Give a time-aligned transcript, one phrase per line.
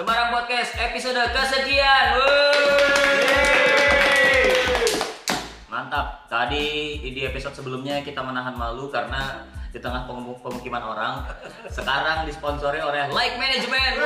[0.00, 2.16] Sembarang Podcast episode kesekian.
[5.68, 6.24] Mantap.
[6.24, 11.28] Tadi di episode sebelumnya kita menahan malu karena di tengah pemu- pemukiman orang.
[11.68, 14.00] Sekarang disponsori oleh Like Management.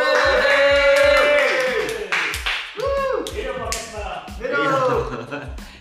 [3.30, 4.22] Hidup podcast malam.
[4.34, 4.98] Hidup.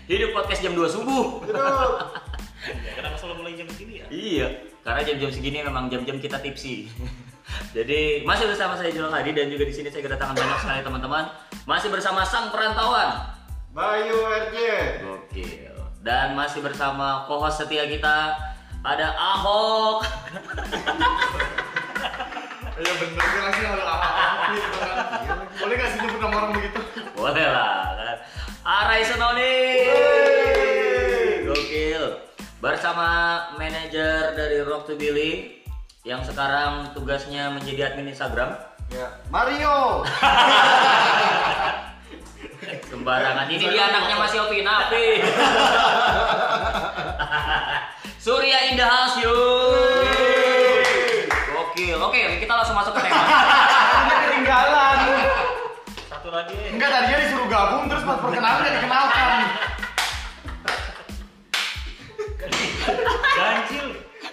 [0.06, 1.42] Hidup podcast jam 2 subuh.
[1.42, 1.90] Hidup.
[2.64, 4.06] Ya, kenapa selalu mulai jam segini ya?
[4.08, 4.46] Iya,
[4.80, 6.88] karena jam-jam segini memang jam-jam kita tipsi.
[7.74, 11.26] Jadi masih bersama saya Julal Hadi dan juga di sini saya kedatangan banyak sekali teman-teman.
[11.66, 13.34] Masih bersama sang perantauan.
[13.74, 14.56] Bayu RJ.
[15.02, 15.74] Gokil.
[16.06, 18.38] Dan masih bersama co-host setia kita
[18.86, 20.06] ada Ahok.
[22.74, 23.70] Iya bener kan langsung
[24.50, 25.38] gitu kan.
[25.62, 26.80] Boleh gak sih nyebut nama orang begitu?
[27.14, 28.16] Boleh lah kan.
[28.66, 29.54] Arai Senoni.
[31.46, 32.04] Gokil.
[32.58, 33.06] Bersama
[33.54, 35.63] manajer dari Rock to Billy
[36.04, 38.60] yang sekarang tugasnya menjadi admin Instagram.
[38.92, 39.08] Ya.
[39.32, 40.04] Mario.
[42.92, 43.48] Sembarangan.
[43.48, 45.24] Ini dia anaknya masih Opi Napi.
[48.24, 50.04] Surya Indah House, yuk.
[51.56, 51.96] Gokil.
[51.96, 53.24] Oke, kita langsung masuk ke tema.
[54.04, 54.98] Udah ketinggalan.
[56.12, 56.56] Satu lagi.
[56.68, 59.40] Enggak tadinya disuruh gabung terus pas perkenalan dikenalkan.
[63.40, 63.86] Ganjil.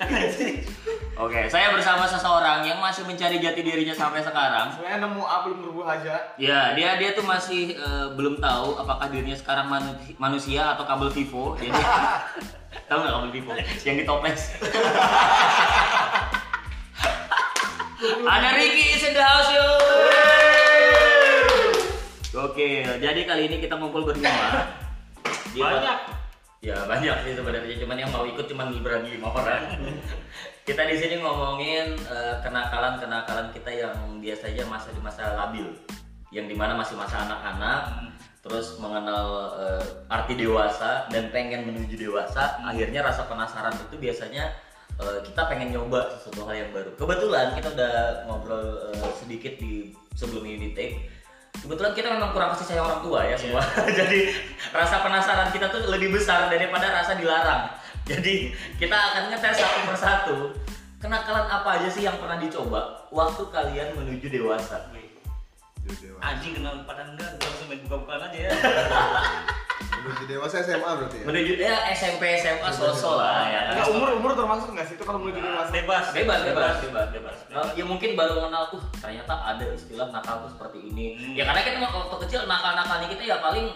[0.04, 0.81] Ganjil.
[1.22, 4.74] Oke, saya bersama seseorang yang masih mencari jati dirinya sampai sekarang.
[4.74, 6.34] Sebenarnya nemu A belum berubah aja.
[6.42, 11.14] Ya, dia dia tuh masih eh, belum tahu apakah dirinya sekarang manu- manusia atau kabel
[11.14, 11.54] Vivo.
[11.62, 11.78] Jadi
[12.90, 13.54] tahu nggak kabel Vivo
[13.86, 14.50] yang di toples?
[18.02, 19.68] Ada Ricky is in the house yo.
[22.50, 24.74] Oke, jadi kali ini kita ngumpul berlima.
[25.54, 25.98] Banyak.
[26.62, 29.66] Ya banyak sih sebenarnya, cuman yang mau ikut cuman Gibran lima orang.
[30.72, 35.68] kita di sini ngomongin eh, kenakalan-kenakalan kita yang biasanya masa di masa labil,
[36.32, 38.08] yang di mana masih masa anak-anak,
[38.40, 44.56] terus mengenal eh, arti dewasa dan pengen menuju dewasa, akhirnya rasa penasaran itu biasanya
[44.96, 46.96] eh, kita pengen nyoba sesuatu hal yang baru.
[46.96, 47.94] Kebetulan kita udah
[48.32, 50.96] ngobrol eh, sedikit di sebelum ini di take.
[51.52, 53.60] Kebetulan kita memang kurang kasih sayang orang tua ya semua.
[54.00, 54.32] Jadi
[54.72, 57.81] rasa penasaran kita tuh lebih besar daripada rasa dilarang.
[58.10, 58.52] Jadi
[58.82, 60.38] kita akan ngetes satu persatu
[61.02, 64.90] kenakalan apa aja sih yang pernah dicoba waktu kalian menuju dewasa.
[66.22, 68.52] Anjing kenal pada enggak, gua langsung main buka-bukaan aja ya.
[69.82, 71.26] Menuju dewasa SMA berarti ya?
[71.26, 73.60] Menuju ya SMP SMA sosok lah ya.
[73.74, 75.70] Enggak umur umur termasuk nggak sih itu kalau menuju dewasa?
[75.74, 76.06] Bebas.
[76.14, 77.38] Bebas, bebas, bebas, bebas.
[77.50, 81.06] Nah, ya mungkin baru mengenal, uh ternyata ada istilah nakal tuh seperti ini.
[81.18, 81.34] Hmm.
[81.34, 83.68] Ya karena kita waktu kecil nakal-nakalnya kita ya paling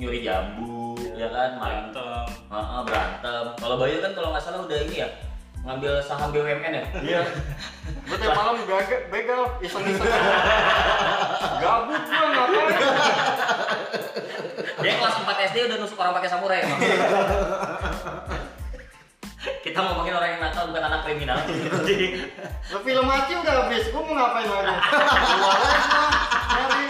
[0.00, 2.26] nyuri jambu, ya kan, main Berantem.
[2.48, 3.44] Heeh, berantem.
[3.60, 5.08] Kalau Bayu kan kalau nggak salah udah ini ya
[5.62, 6.84] ngambil saham BUMN ya.
[7.04, 7.22] Iya.
[8.08, 8.82] Gue tiap malam begal,
[9.12, 10.10] begal iseng-iseng.
[11.62, 12.66] Gabut gua ngapain?
[14.82, 16.80] Dia kelas 4 SD udah nusuk orang pakai samurai emang.
[19.62, 21.38] Kita ngomongin orang yang nakal bukan anak kriminal.
[22.82, 24.74] Film mati udah habis, gua mau ngapain lagi?
[24.82, 26.02] Keluar aja,
[26.50, 26.86] nyari.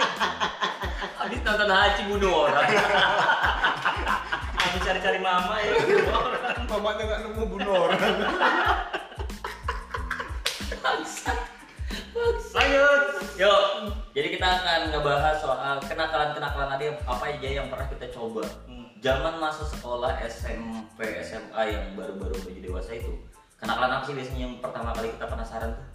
[1.43, 2.65] Nonton Haji bunuh orang.
[4.55, 5.75] Habis cari-cari mama ya.
[6.71, 8.01] Mamanya nggak nemu bunuh orang.
[12.53, 13.03] Lanjut.
[13.35, 13.63] Yuk.
[14.13, 18.45] Jadi kita akan ngebahas soal kenakalan-kenakalan tadi apa aja yang pernah kita coba.
[18.69, 18.87] Hmm.
[19.03, 23.11] Zaman masa sekolah SMP, SMA yang baru-baru menuju dewasa itu.
[23.59, 25.92] Kenakalan apa sih biasanya yang pertama kali kita penasaran tuh?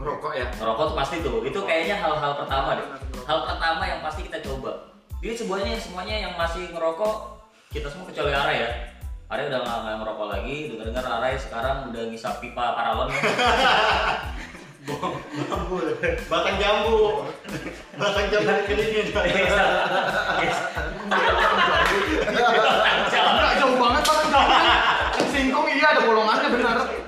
[0.00, 0.48] Ngerokok ya?
[0.56, 1.44] Ngerokok tuh pasti tuh.
[1.44, 2.88] Itu kayaknya hal-hal pertama deh.
[3.28, 4.88] Hal pertama yang pasti kita coba.
[5.20, 8.68] Jadi semuanya semuanya yang masih ngerokok kita semua kecuali Ara ya.
[9.28, 10.56] Ara udah nggak nggak ngerokok lagi.
[10.72, 13.12] Dengar-dengar Ara sekarang udah ngisap pipa paralon.
[16.32, 17.28] Batang jambu.
[18.00, 19.06] Batang jambu dikelilingin.
[22.24, 24.56] Enggak jauh banget batang jambu.
[25.30, 26.99] Singkong iya ada bolongannya benar.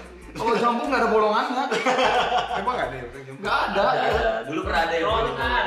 [0.42, 1.64] Kalau jambu nggak ada bolongannya.
[2.58, 3.06] Emang nggak ada ya?
[3.06, 3.38] Bang?
[3.38, 3.82] Nggak ada.
[3.82, 4.30] Ada, ada.
[4.50, 5.66] Dulu pernah ada yang Rotan.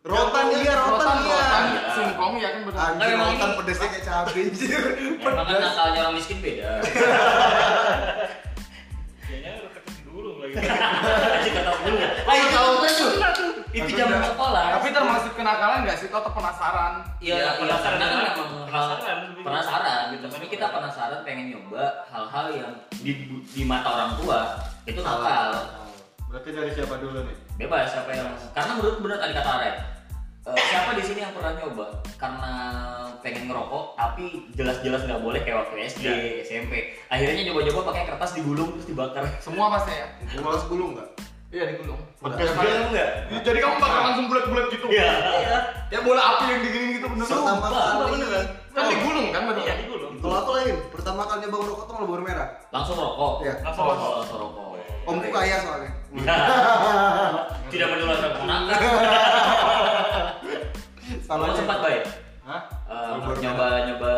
[0.00, 1.36] Rotan iya, rotan iya.
[1.36, 1.64] rotan.
[1.68, 1.80] Iya.
[1.92, 2.80] Singkong ya kan benar.
[2.88, 4.82] Anjir, memang rotan pedesnya kayak cabai anjir.
[5.20, 6.70] Emang kan nakalnya orang miskin beda.
[10.52, 10.66] Dulu.
[11.30, 11.96] Aja kata dulu.
[12.26, 13.10] Ah itu tahu tuh.
[13.70, 14.64] Itu zaman sekolah.
[14.76, 16.06] Tapi termasuk kenakalan nggak sih?
[16.08, 17.06] Kau penasaran?
[17.18, 18.34] Iya, Ya, iya, penasaran karena kan
[18.66, 19.42] Penasaran, lebih.
[19.42, 20.26] penasaran gitu.
[20.26, 23.12] Tapi kita penasaran pengen nyoba hal-hal yang di,
[23.46, 24.40] di mata orang tua
[24.84, 25.50] itu nakal.
[26.26, 27.36] Berarti dari siapa dulu nih?
[27.56, 29.74] Bebas siapa yang karena menurut benar tadi kata Arek.
[30.52, 31.86] Eh, siapa di sini yang pernah nyoba
[32.16, 32.52] karena
[33.20, 36.04] pengen ngerokok tapi jelas-jelas nggak boleh kayak waktu SD,
[36.42, 36.72] SMP.
[37.06, 39.24] Akhirnya nyoba-nyoba pakai kertas digulung terus dibakar.
[39.38, 40.06] Semua pasti ya.
[40.36, 41.08] Gua gulung nggak?
[41.50, 41.98] Iya digulung.
[42.22, 43.08] Ya, Iya enggak?
[43.42, 44.86] Jadi kamu bakal langsung bulat-bulat gitu.
[44.86, 45.10] Iya.
[45.90, 47.26] Ya bola api yang digini gitu bener.
[47.26, 48.46] Pertama kali beneran.
[48.70, 49.62] Kan digulung kan bener.
[49.66, 50.12] Iya digulung.
[50.20, 52.48] Kalau aku lain, pertama kali nyoba ngerokok tuh Marlboro merah.
[52.70, 53.34] Langsung rokok.
[53.42, 53.54] Iya.
[53.66, 54.12] Langsung Oh, rokok.
[54.22, 54.66] langsung rokok.
[55.10, 55.90] Omku kaya soalnya.
[57.72, 58.78] Tidak menularkan keponakan.
[61.26, 62.02] Sama sempat baik?
[62.42, 62.62] Hah?
[63.22, 64.12] Baru nyoba nyoba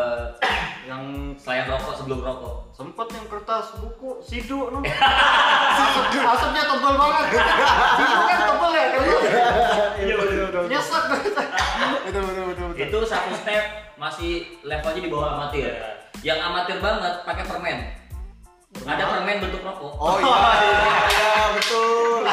[0.89, 1.03] Yang
[1.37, 2.55] selain rokok sebelum rokok.
[2.73, 4.81] sempet yang kertas buku sidu no.
[5.83, 7.25] Asap, asapnya tebal banget.
[8.01, 9.01] Sidu kan tebal ya kan.
[10.01, 10.63] Iya betul.
[10.65, 11.03] Nyesek.
[12.09, 12.83] Betul betul betul betul.
[12.89, 13.63] Itu satu step
[14.01, 15.69] masih levelnya di bawah amatir.
[16.25, 17.77] Yang amatir banget pakai permen.
[18.81, 19.93] Ada permen bentuk rokok.
[20.01, 20.73] Oh iya, iya,
[21.13, 22.25] iya, betul.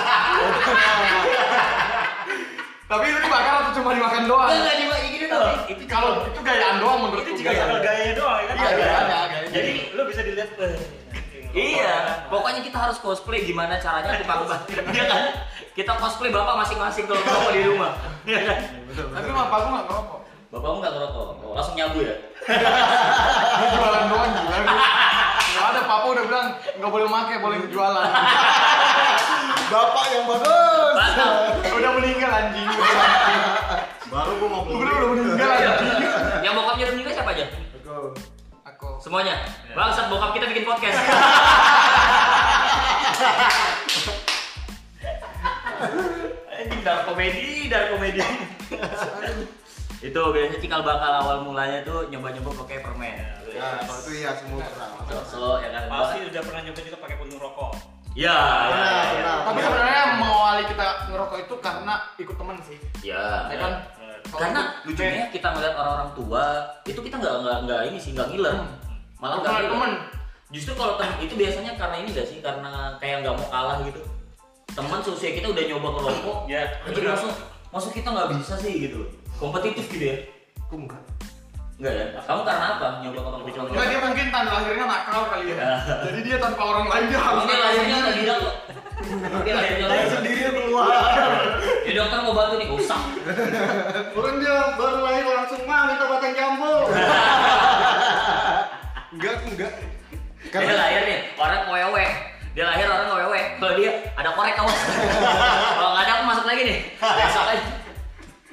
[2.90, 4.48] Tapi itu dibakar atau cuma dimakan doang?
[4.50, 8.54] Enggak cuma gini tapi itu Kalau itu gayaan doang menurut Itu juga gayanya doang kan?
[8.58, 9.38] Iya, gayanya.
[9.54, 10.74] Jadi lu bisa dilihat eh,
[11.50, 15.22] Iya, pokoknya kita harus cosplay gimana caranya tukang batir, ya kan?
[15.74, 18.58] Kita cosplay bapak masing-masing kalau ngerokok di rumah, ya kan?
[18.94, 20.18] Tapi mah aku nggak ngerokok.
[20.50, 22.14] Bapakmu nggak ngerokok, oh, langsung nyabu ya?
[23.74, 24.58] Jualan doang gila.
[25.90, 26.46] Papa udah bilang
[26.78, 28.06] nggak boleh make, boleh jualan.
[29.74, 30.94] Bapak yang bagus.
[31.66, 32.68] Udah meninggal anjing.
[34.06, 35.98] Baru gua mau Udah udah meninggal anjing.
[36.46, 37.44] yang bokapnya udah meninggal siapa aja?
[37.74, 38.04] Betul.
[38.70, 38.88] Aku.
[39.02, 39.34] Semuanya.
[39.74, 40.94] Bangsat bokap kita bikin podcast.
[46.54, 48.22] Anjing dark komedi, dark komedi.
[50.00, 53.39] itu biasanya cikal bakal awal mulanya tuh nyoba-nyoba pakai permen.
[53.50, 54.88] Ya, kalau itu iya semua pernah.
[55.26, 55.82] So, ya kan?
[55.86, 57.72] Pasti udah pernah nyoba juga pakai puntung rokok.
[58.10, 59.02] Ya, ya, Pernah, ya.
[59.14, 59.36] pernah.
[59.46, 62.78] Tapi sebenarnya mengawali kita ngerokok itu karena ikut temen sih.
[63.02, 63.24] Ya.
[63.46, 63.72] Ya kan?
[64.30, 66.44] Karena lucunya kita ngeliat orang-orang tua
[66.84, 68.70] itu kita nggak nggak nggak ini sih nggak ngiler, Hmm.
[69.18, 69.70] malah nggak ngiler.
[69.70, 69.92] temen.
[70.50, 74.02] Justru kalau temen itu biasanya karena ini gak sih karena kayak nggak mau kalah gitu.
[74.70, 77.30] Teman seusia kita udah nyoba ngerokok, Ya, anjir masuk
[77.70, 79.06] masuk kita nggak bisa sih gitu.
[79.38, 80.16] Kompetitif gitu ya?
[80.66, 81.02] Aku enggak.
[81.80, 82.04] Enggak ya?
[82.28, 83.72] Kamu karena apa nyoba ngerokok?
[83.72, 85.80] Enggak dia mungkin tanda lahirnya nakal kali ya.
[86.04, 87.40] Jadi dia tanpa orang lain dia harus.
[87.40, 88.54] Mungkin lahirnya udah gila kok.
[89.08, 90.08] Mungkin lahirnya lahir.
[90.12, 90.92] sendiri keluar.
[91.88, 93.00] Ya dokter mau bantu nih, usah.
[94.12, 96.74] Orang dia baru lahir langsung mah minta batang jambu.
[99.16, 99.72] enggak, aku enggak.
[100.52, 102.04] Dia lahir nih, orang wewe.
[102.52, 103.40] Dia lahir orang wewe.
[103.56, 103.90] Kalau dia
[104.20, 104.80] ada korek awas.
[105.80, 106.78] Kalau nggak ada aku masuk lagi nih.
[107.00, 107.79] Besok aja.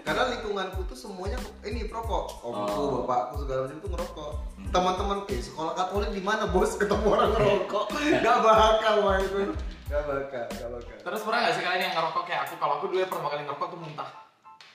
[0.07, 2.39] Karena lingkunganku tuh semuanya ini perokok.
[2.42, 3.04] Omku, Oh.
[3.04, 4.31] bapakku segala macam tuh ngerokok.
[4.68, 7.83] Teman-teman eh sekolah Katolik di mana bos ketemu orang ngerokok?
[8.18, 9.51] Gak bakal mah itu.
[9.86, 10.95] Gak bakal, gak bakal.
[10.98, 12.54] Terus pernah gak sih kalian yang ngerokok kayak aku?
[12.56, 14.09] Kalau aku dulu ya pertama kali ngerokok tuh muntah.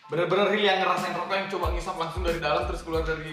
[0.04, 3.32] Bener-bener real yang ngerasain rokok yang coba ngisap langsung dari dalam terus keluar dari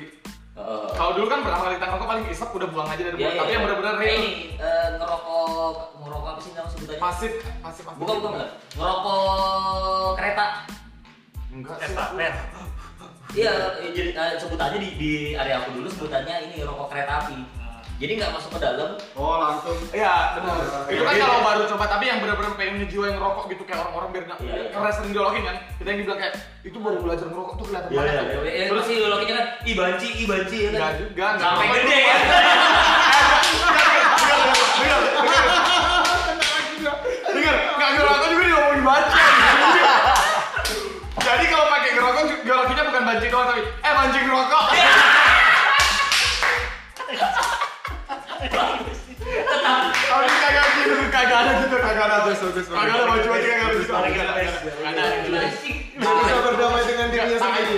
[0.49, 0.87] Heeh.
[0.91, 3.27] Kalau dulu kan pertama kali kita ngerokok paling isap udah buang aja dari Iya, mulut.
[3.29, 3.65] iya, Tapi yang iya.
[3.65, 6.99] bener-bener real ini eh, ngerokok ngerokok apa sih nama sebutannya?
[7.01, 7.95] pasif, pasif pasif.
[7.97, 8.49] Bukan bukan bukan.
[8.73, 10.45] Ngerokok kereta.
[11.49, 11.77] Enggak.
[11.81, 12.33] Estafet.
[13.29, 13.51] Iya,
[13.81, 17.37] eh, jadi eh, sebutannya di, di area aku dulu sebutannya ini rokok kereta api.
[17.99, 18.95] Jadi nggak masuk ke dalam.
[19.13, 19.75] Oh langsung.
[19.91, 20.55] Iya, benar.
[20.87, 21.25] Iya, Itu kan iya.
[21.27, 24.53] kalau baru coba, tapi yang bener-bener pengen ngejiwain ngerokok gitu kayak orang-orang biar nggak Iya,
[24.55, 24.69] iya.
[24.71, 25.55] karena sering diologin kan.
[25.75, 28.13] Kita yang dibilang kayak itu baru belajar ngerokok tuh kelihatan Iya, banget.
[28.15, 28.51] iya, iya.
[28.55, 30.79] Eh, Terus masih lolokinya kan, i banci, i banci ya kan.
[30.79, 31.51] Enggak juga, enggak.
[31.51, 32.15] Sampai gede ya.
[37.29, 39.28] Dengar, nggak ngerokok juga diomongin banci.
[41.29, 44.63] Jadi kalau pakai ngerokok, ngerokinya bukan banci doang tapi eh banci ngerokok.
[50.09, 52.17] Tapi kagak gitu, kagak ada gitu, kagak ada.
[52.25, 52.65] Bagus, bagus.
[52.65, 54.41] Kagak ada baju aja kagak ada
[55.21, 55.37] gitu.
[55.99, 57.73] Dia bisa berdamai dengan dirinya sendiri.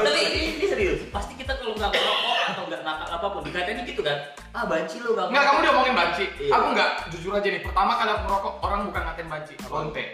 [0.00, 1.00] Tapi ini, serius.
[1.12, 4.16] Pasti kita kalau nggak ngerokok atau nggak nakal apa pun dikaitannya gitu kan.
[4.56, 5.28] Ah banci lu nggak.
[5.28, 5.68] Enggak, kamu ngerokok.
[5.68, 6.24] diomongin banci.
[6.40, 6.52] Iya.
[6.56, 7.60] Aku enggak, jujur aja nih.
[7.60, 10.04] Pertama kali aku ngerokok, orang bukan ngatain banci, lonte.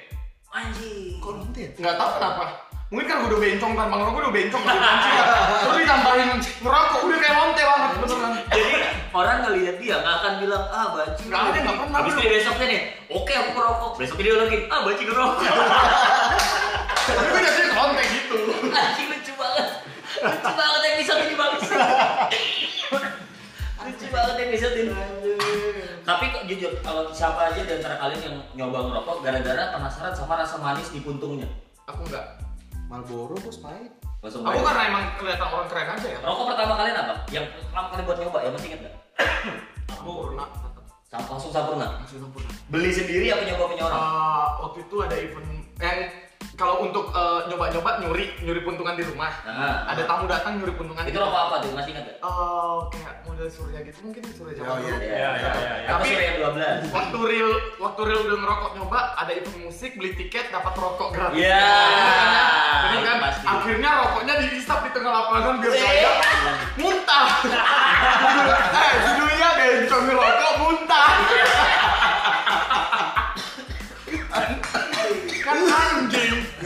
[0.56, 1.20] Anjing.
[1.46, 1.70] Nanti ya?
[1.78, 2.44] Enggak tahu kenapa.
[2.86, 4.76] Mungkin kan gue udah bencong tanpa ngerokok udah bencong kan.
[5.62, 6.30] Terus ditambahin
[6.62, 8.32] ngerokok, udah kayak lonte banget beneran.
[8.46, 8.72] Jadi
[9.10, 11.22] orang ngelihat dia nggak akan bilang ah banci.
[11.26, 12.22] Nggak ada, nggak pernah, Habis bro.
[12.22, 13.90] itu besoknya nih, oke aku ngerokok.
[13.98, 15.42] Besoknya dia lagi, ah banci ngerokok.
[17.06, 18.36] Tapi gue biasanya lonte gitu.
[18.70, 19.66] Anjing lucu banget.
[20.22, 21.64] Lucu banget episode ini bagus.
[23.82, 24.94] lucu banget episode ini.
[26.06, 30.38] Tapi kok jujur, kalau siapa aja di antara kalian yang nyoba ngerokok gara-gara penasaran sama
[30.38, 31.50] rasa manis di puntungnya.
[31.90, 32.38] Aku enggak.
[32.86, 33.90] Marlboro bos pahit.
[34.22, 36.18] Langsung Aku karena emang kelihatan orang keren aja ya.
[36.22, 37.14] Rokok pertama kalian apa?
[37.34, 38.94] Yang pertama kali buat nyoba ya masih inget nggak?
[39.98, 40.48] Aku pernah
[41.16, 41.86] Langsung sampurna.
[42.02, 42.50] masih sempurna.
[42.68, 43.98] Beli sendiri apa nyoba punya orang?
[43.98, 45.48] Ah, waktu itu ada event
[45.80, 45.98] yang
[46.56, 49.28] kalau untuk eh, nyoba-nyoba nyuri nyuri puntungan di rumah.
[49.44, 51.04] Nah, Ada tamu datang nyuri puntungan.
[51.04, 51.46] itu rumah.
[51.46, 51.70] apa tuh?
[51.70, 52.16] Masih ingat gak?
[52.18, 54.74] Eh, kayak model surya gitu mungkin surya Oh, Jawa.
[54.74, 54.88] iya.
[54.88, 54.96] dulu.
[54.96, 55.52] Iya, iya, iya.
[55.52, 55.72] iya.
[55.86, 56.80] Apa Tapi- sih yang 12?
[56.88, 61.36] Waktu real waktu real udah ngerokok nyoba ada event musik beli tiket dapat rokok gratis.
[61.38, 61.68] Iya.
[62.78, 63.44] Jadi kan Pasti.
[63.46, 65.84] akhirnya rokoknya dihisap di tengah lapangan biar Iya.
[65.84, 66.10] saya
[66.74, 67.26] muntah.
[68.80, 71.08] eh judulnya bencong rokok muntah.
[75.38, 75.56] kan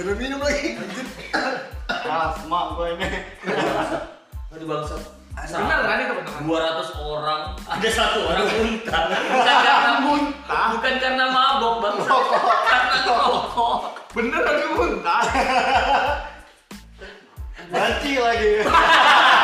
[0.01, 0.81] ada minum lagi.
[0.81, 1.07] Anjir.
[2.09, 3.09] Asma gue ini.
[4.57, 4.97] Aduh bangsa.
[5.41, 6.43] Benar kan itu beneran?
[6.45, 9.03] 200 orang, ada satu orang muntah.
[9.09, 10.67] Bukan karena muntah.
[10.77, 12.13] bukan karena mabok bangsa.
[12.69, 13.77] Karena rokok.
[14.17, 15.23] Bener lagi muntah.
[17.71, 18.53] Banci lagi.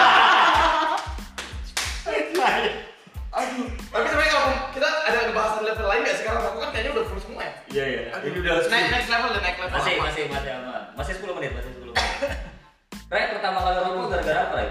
[3.37, 3.69] Aduh.
[3.69, 6.43] Tapi sebenarnya kalau kita ada bahasan level lain nggak sekarang?
[6.49, 7.53] Aku kan kayaknya udah full semua ya.
[7.69, 8.01] Iya iya.
[8.25, 9.75] Ini udah Next, next level dan next level.
[9.77, 10.05] masih apa?
[10.09, 10.83] masih masih aman.
[10.97, 12.09] Masih 10 menit, masih 10 menit.
[13.13, 14.69] Ray pertama kali rokok gara-gara apa, Ray?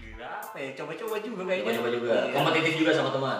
[0.00, 0.70] Gila apa ya?
[0.72, 1.64] Coba-coba juga kayaknya.
[1.68, 2.14] Coba-coba juga.
[2.16, 2.34] Iya.
[2.34, 3.38] Kompetitif juga sama teman.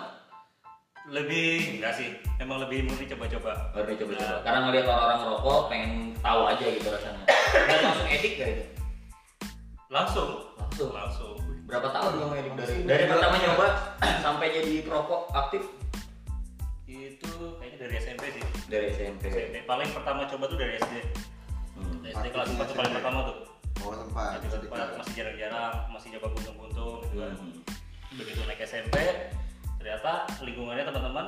[1.11, 1.51] Lebih
[1.81, 2.09] enggak sih.
[2.37, 3.53] Emang lebih murni coba-coba.
[3.73, 4.45] Baru coba-coba.
[4.45, 7.25] Karena ngeliat orang-orang rokok pengen tahu aja gitu rasanya.
[7.57, 8.65] Dan langsung edik gak itu?
[9.89, 10.31] Langsung.
[10.61, 10.91] Langsung.
[10.93, 11.40] Langsung.
[11.71, 13.67] Berapa tahun kamu edik dari dari pertama nyoba
[14.27, 15.63] sampai jadi perokok aktif
[16.85, 18.43] Itu kayaknya dari SMP sih.
[18.67, 19.23] dari SMP.
[19.31, 19.57] SMP.
[19.63, 20.95] Paling pertama coba tuh dari SD.
[21.79, 22.03] Hmm.
[22.03, 23.37] SD kelas 4 tuh paling pertama tuh.
[23.81, 24.43] Oh sempat.
[24.99, 27.33] Masih jarang-jarang, masih coba buntung-buntung gitu kan.
[27.39, 27.55] Hmm.
[28.19, 28.95] Begitu naik SMP,
[29.79, 31.27] ternyata lingkungannya teman-teman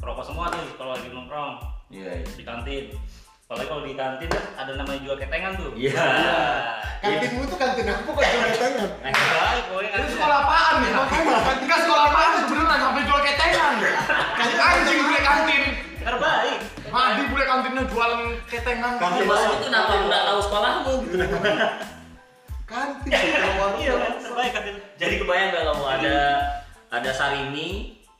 [0.00, 1.60] perokok semua tuh kalau lagi nongkrong
[1.92, 2.10] Iya.
[2.18, 2.26] iya.
[2.32, 2.84] di kantin.
[3.46, 5.70] Apalagi kalau di kantin kan ada namanya jual ketengan tuh.
[5.78, 6.02] Iya.
[6.98, 8.90] Kantinmu tuh kantin aku kok jual tangan.
[8.98, 10.90] Nah, baik, pokoknya kan Itu sekolah apaan ya?
[11.62, 13.74] Enggak sekolah apaan sebenarnya sampai jual ketengan.
[14.34, 15.62] Kantin anjing bule kantin.
[16.02, 16.58] terbaik.
[16.90, 18.92] Mandi bule kantinnya jualan ketengan.
[18.98, 21.16] Kamu bahas itu kenapa aku nggak tahu sekolahmu gitu.
[22.66, 23.78] Kantin sih kalau warung.
[23.78, 24.76] Iya kan, terbaik kantin.
[24.98, 26.16] Jadi kebayang nggak kamu ada
[26.90, 27.70] ada sarimi,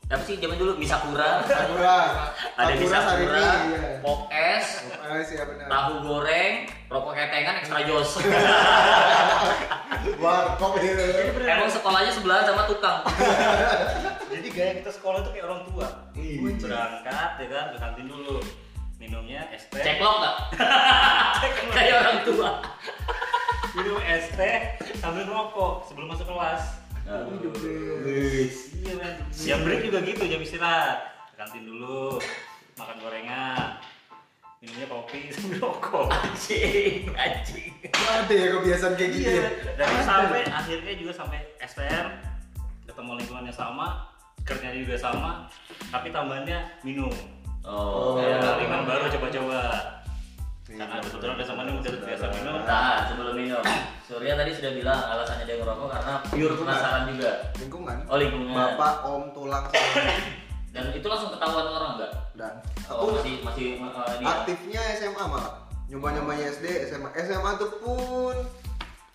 [0.07, 2.31] apa sih zaman dulu misakura, Sakura.
[2.55, 3.43] ada misakura, Sarimi,
[3.75, 3.99] iya.
[3.99, 5.67] pop es, Oh, iya benar.
[5.67, 6.53] tahu goreng,
[6.87, 8.11] rokok ketengan ekstra jos.
[10.23, 11.03] Warkop itu.
[11.43, 13.03] Emang sekolahnya sebelah sama tukang.
[14.31, 15.87] Jadi gaya kita sekolah tuh kayak orang tua.
[16.15, 16.55] Iya.
[16.55, 18.39] Berangkat ya kan ke kantin dulu.
[18.97, 19.83] Minumnya es teh.
[19.83, 20.35] Ceklok nggak?
[21.77, 22.49] Kayak orang tua.
[23.77, 24.57] Minum es teh
[24.97, 26.81] sambil rokok sebelum masuk kelas.
[27.07, 29.15] Iya men.
[29.31, 31.07] Jam break juga gitu, jam istirahat.
[31.39, 32.19] Kantin dulu,
[32.75, 33.79] makan gorengan.
[34.59, 36.11] Minumnya kopi sambil rokok.
[36.11, 37.71] Anjing, anjing.
[37.95, 39.47] Ada ya kebiasaan kayak gitu ya.
[39.79, 42.07] Dan sampai akhirnya juga sampai STM
[42.89, 44.11] ketemu lingkungannya sama,
[44.43, 45.31] kerjanya juga sama,
[45.93, 47.13] tapi tambahannya minum.
[47.63, 48.19] Oh.
[48.19, 49.61] Kayak lingkungan baru coba-coba.
[50.67, 52.55] Iya, Karena ada kebetulan ada temannya udah biasa minum.
[52.61, 53.63] Nah, sebelum minum,
[54.03, 57.31] Surya tadi sudah bilang alasannya dia ngerokok karena pure penasaran juga.
[57.55, 57.97] Lingkungan.
[58.05, 58.51] Oh lingkungan.
[58.51, 59.63] Bapak, om, tulang.
[60.75, 62.11] Dan itu langsung ketahuan orang nggak?
[62.35, 62.53] Dan
[62.85, 64.31] Oh, aku masih masih uh, ini ya?
[64.33, 65.55] aktifnya SMA malah.
[65.87, 67.09] Nyoba-nyobanya SD, SMA.
[67.17, 68.35] SMA tuh pun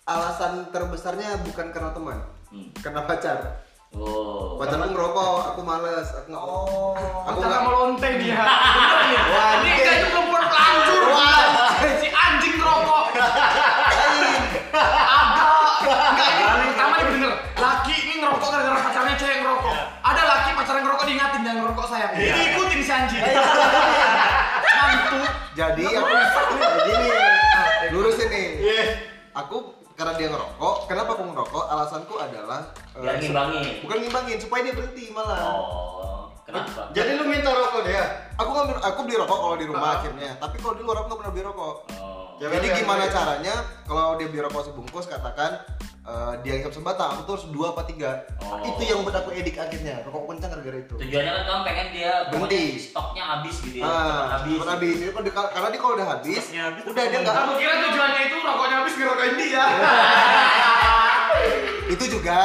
[0.03, 2.17] alasan terbesarnya bukan karena teman,
[2.49, 2.69] Hmm.
[2.75, 3.61] karena pacar.
[3.89, 4.57] Oh.
[4.57, 6.43] Pacarku ngerokok, aku males, aku nggak.
[6.43, 7.61] Oh, aku nggak.
[7.63, 8.41] melonte dia.
[8.75, 9.19] Bener nih.
[9.23, 11.69] Wah, Ini ini- kayaknya belum Wah.
[11.99, 13.05] Si anjing rokok.
[13.13, 13.25] Ada.
[15.83, 17.31] Enggak, ini pertama nih bener.
[17.53, 19.75] Laki ini ngerokok gara-gara pacarnya cewek ngerokok.
[20.03, 22.11] Ada laki pacarnya ngerokok diingatin jangan ngerokok sayang.
[22.15, 22.33] Iya.
[22.33, 23.21] Diikutin si anjing.
[24.73, 25.17] Mantu.
[25.53, 26.13] Jadi aku
[26.81, 27.13] jadi nih,
[27.93, 28.47] lurusin nih.
[29.33, 29.57] Aku
[29.93, 31.63] karena dia ngerokok, kenapa aku ngerokok?
[31.69, 33.85] Alasanku adalah Biar ngimbangin.
[33.85, 35.37] bukan ngimbangin, supaya dia berhenti malah.
[35.45, 36.22] Oh.
[36.43, 36.91] Kenapa?
[36.91, 38.03] Jadi lu minta rokok dia?
[38.35, 39.95] Aku ngambil, aku beli rokok kalau di rumah Ah.
[39.97, 40.31] akhirnya.
[40.37, 41.75] Tapi kalau di luar aku nggak pernah beli rokok.
[41.95, 42.35] Oh.
[42.35, 43.55] Jadi gimana caranya?
[43.83, 45.63] Kalau dia beli rokok sebungkus, katakan
[46.03, 48.27] eh, dia hisap sebatang, aku tuh harus dua apa tiga.
[48.37, 48.59] Oh.
[48.61, 50.03] Itu yang buat aku edik akhirnya.
[50.03, 50.95] Rokok kencang gara-gara itu.
[50.97, 52.63] Tujuannya kan kamu pengen dia Berhenti.
[52.81, 53.87] stoknya habis gitu ya.
[53.87, 54.51] Ah, habis.
[54.53, 54.95] cepat habis.
[54.97, 57.35] Jadi kalau dia- karena dia kalau udah habis, Stoknya habis, udah dia nggak.
[57.37, 59.63] Aku kira tujuannya itu rokoknya habis ngerokokin dia.
[61.85, 62.41] Itu juga.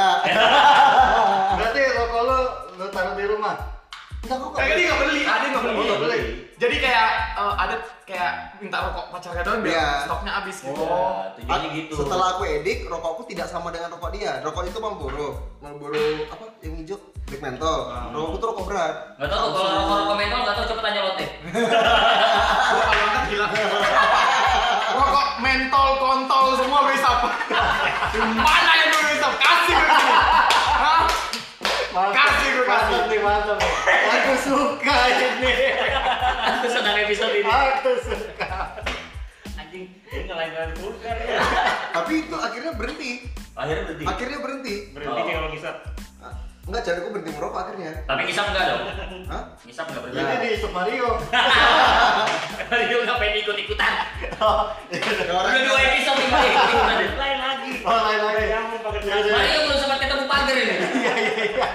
[1.57, 2.37] Berarti rokok lo
[2.77, 3.55] lo taruh di rumah.
[4.29, 4.51] Enggak kok.
[4.53, 5.73] Kayaknya dia nggak beli, ada nggak beli.
[5.73, 6.19] Oh, nggak beli.
[6.59, 9.87] Jadi kayak eh, ada kayak minta rokok pacarnya doang biar Iya.
[10.05, 10.81] stoknya habis gitu.
[10.85, 11.93] Oh, tujuannya gitu.
[11.97, 14.37] Setelah aku edik, rokokku tidak sama dengan rokok dia.
[14.45, 15.27] Rokok itu Marlboro.
[15.57, 15.97] Marlboro
[16.29, 16.45] apa?
[16.61, 17.79] Yang hijau, Black Menthol.
[18.13, 18.95] Rokokku tuh rokok berat.
[19.17, 21.25] Nggak tahu kalau rokok-rokok mentol nggak tahu coba tanya Lotte.
[22.69, 23.47] Gua kalau gila.
[24.93, 27.17] Rokok mentol, kontol semua gue isap.
[28.45, 29.31] Mana yang gue isap?
[29.33, 30.13] Kasih gue sini.
[30.75, 31.01] Hah?
[32.11, 32.58] Kasih gue kasih.
[32.69, 33.57] Mantap nih, mantap.
[33.89, 35.53] Aku suka ini.
[36.49, 37.49] Aku senang episode ini.
[37.49, 38.53] Aku suka.
[39.55, 41.37] anjing ini ngelain vulgar ya
[41.91, 43.11] Tapi itu akhirnya berhenti.
[43.53, 44.05] Akhirnya berhenti.
[44.05, 44.75] Akhirnya berhenti.
[44.91, 45.25] berhenti Oh.
[45.25, 45.69] kayak kalau bisa
[46.19, 46.33] Ah,
[46.63, 47.91] Enggak, cari aku berhenti merokok akhirnya.
[48.03, 48.81] Tapi ngisap enggak dong?
[49.25, 49.43] Hah?
[49.59, 50.47] Ngisap enggak Ini berhenti.
[50.47, 51.09] di Super Mario.
[52.69, 53.93] Karena dia nggak pengen ikut-ikutan.
[54.39, 56.97] Oh, Udah dua episode nih Pak, ikut-ikutan.
[57.15, 57.48] lain lagi
[57.79, 58.45] Oh, lain lagi.
[58.45, 59.31] ya ampun pakai Iya, iya.
[59.31, 60.75] Mario belum sempat ketemu pagar ini.
[60.99, 61.67] Iya, iya, iya.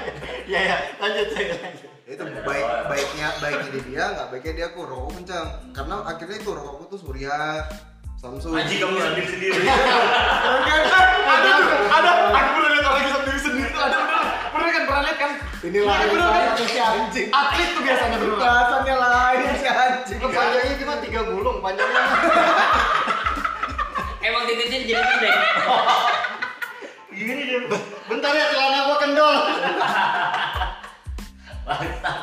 [0.44, 0.76] Iya, iya.
[0.98, 1.90] Lanjut, saya lanjut.
[2.04, 6.50] itu baik baiknya baiknya di dia nggak baiknya dia aku rokok kencang karena akhirnya itu
[6.52, 7.64] rokokku tuh Surya
[8.14, 9.60] Samsung Anjing kamu sendiri sendiri.
[11.24, 12.10] ada tuh, ada.
[12.30, 14.20] Aku pernah lihat bisa sendiri sendiri tuh ada bener.
[14.46, 15.30] Pernah kan pernah lihat kan?
[15.62, 16.54] inilah Iya, yang bener, saya kan?
[16.54, 18.36] tuh si anjing Atlet tuh biasanya bener.
[18.36, 22.02] bahasannya lain si anjing panjangnya cuma tiga gulung, panjangnya.
[24.24, 25.36] Emang titiknya jadi pendek.
[27.14, 27.60] gini dia
[28.08, 29.36] Bentar ya, celana gua kendor.
[31.68, 32.18] Bangsat.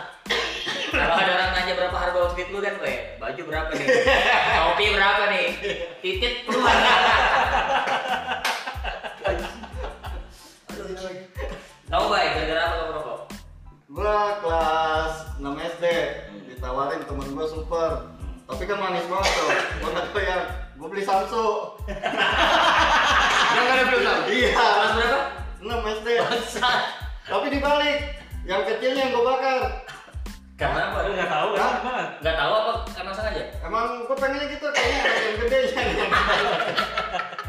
[0.92, 3.88] Kalau ada orang nanya berapa harga outfit lu kan, gue baju berapa nih?
[4.60, 5.48] Topi berapa nih?
[6.04, 6.76] Titit keluar.
[11.92, 13.20] Tahu baik, gara-gara apa kamu rokok?
[13.92, 15.86] Gua kelas 6 SD
[16.52, 17.92] ditawarin temen gua super.
[18.52, 19.48] Tapi kan manis banget tuh.
[19.80, 20.71] Gua nggak bayar.
[20.82, 21.78] Gua beli Samsu.
[23.54, 24.18] Yang ada filter.
[24.34, 24.50] Iya.
[24.58, 25.20] Kelas berapa?
[25.62, 26.08] 6 SD.
[26.26, 26.82] Bangsat.
[27.30, 28.00] Tapi dibalik.
[28.50, 29.86] Yang kecilnya yang gua bakar.
[30.58, 31.10] Karena apa?
[31.10, 33.44] lu nggak tahu kan gimana Nggak tahu apa emang sengaja?
[33.62, 35.90] Emang gua pengennya gitu kayaknya yang gede yang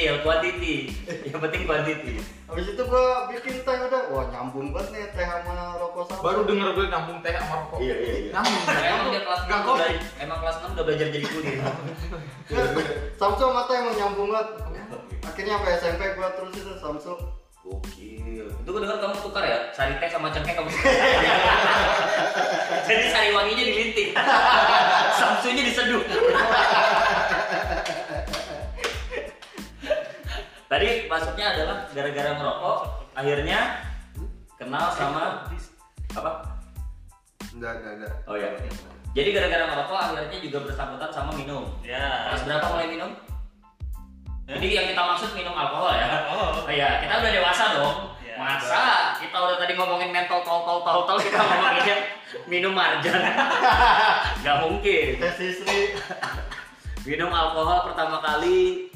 [0.00, 0.76] kecil, quantity.
[1.28, 2.14] Yang penting quantity.
[2.48, 6.20] Habis itu gua bikin teh udah, wah nyambung banget nih teh sama rokok sama.
[6.24, 7.78] Baru denger gue nyambung teh sama rokok.
[7.84, 8.30] Iya iya iya.
[8.32, 8.64] Nyambung.
[8.80, 9.76] Emang dia kelas Nggak 6 kopi.
[9.76, 9.90] udah,
[10.24, 11.58] emang kelas 6 udah belajar jadi kudir.
[12.48, 12.64] Ya,
[13.20, 14.48] Samsung mata emang nyambung banget.
[15.20, 17.20] Akhirnya sampai SMP gua terus itu Samsung.
[17.60, 18.48] Gokil.
[18.48, 20.96] Itu gue dengar kamu tukar ya, sari teh sama cengkeh kamu tukar.
[22.88, 24.16] Jadi sari wanginya dilinting.
[25.20, 26.00] Samsunya diseduh.
[30.70, 32.78] Tadi maksudnya adalah gara-gara merokok,
[33.18, 33.82] akhirnya
[34.54, 35.50] kenal sama
[36.14, 36.32] apa?
[37.50, 38.54] enggak enggak enggak Oh ya.
[39.10, 41.66] Jadi gara-gara merokok akhirnya juga bersangkutan sama minum.
[41.82, 43.10] ya Kelas berapa mulai minum?
[44.46, 46.06] Jadi yang kita maksud minum alkohol ya?
[46.30, 46.62] Oh.
[46.62, 47.98] Oh iya, kita udah dewasa dong.
[48.22, 48.34] Iya.
[48.38, 48.82] Masa
[49.18, 51.96] kita udah tadi ngomongin mentol tol tol tol tol kita ngomonginnya
[52.46, 53.18] minum marjan.
[54.46, 55.18] Gak mungkin.
[55.18, 55.98] Tes istri.
[57.02, 58.89] Minum alkohol pertama kali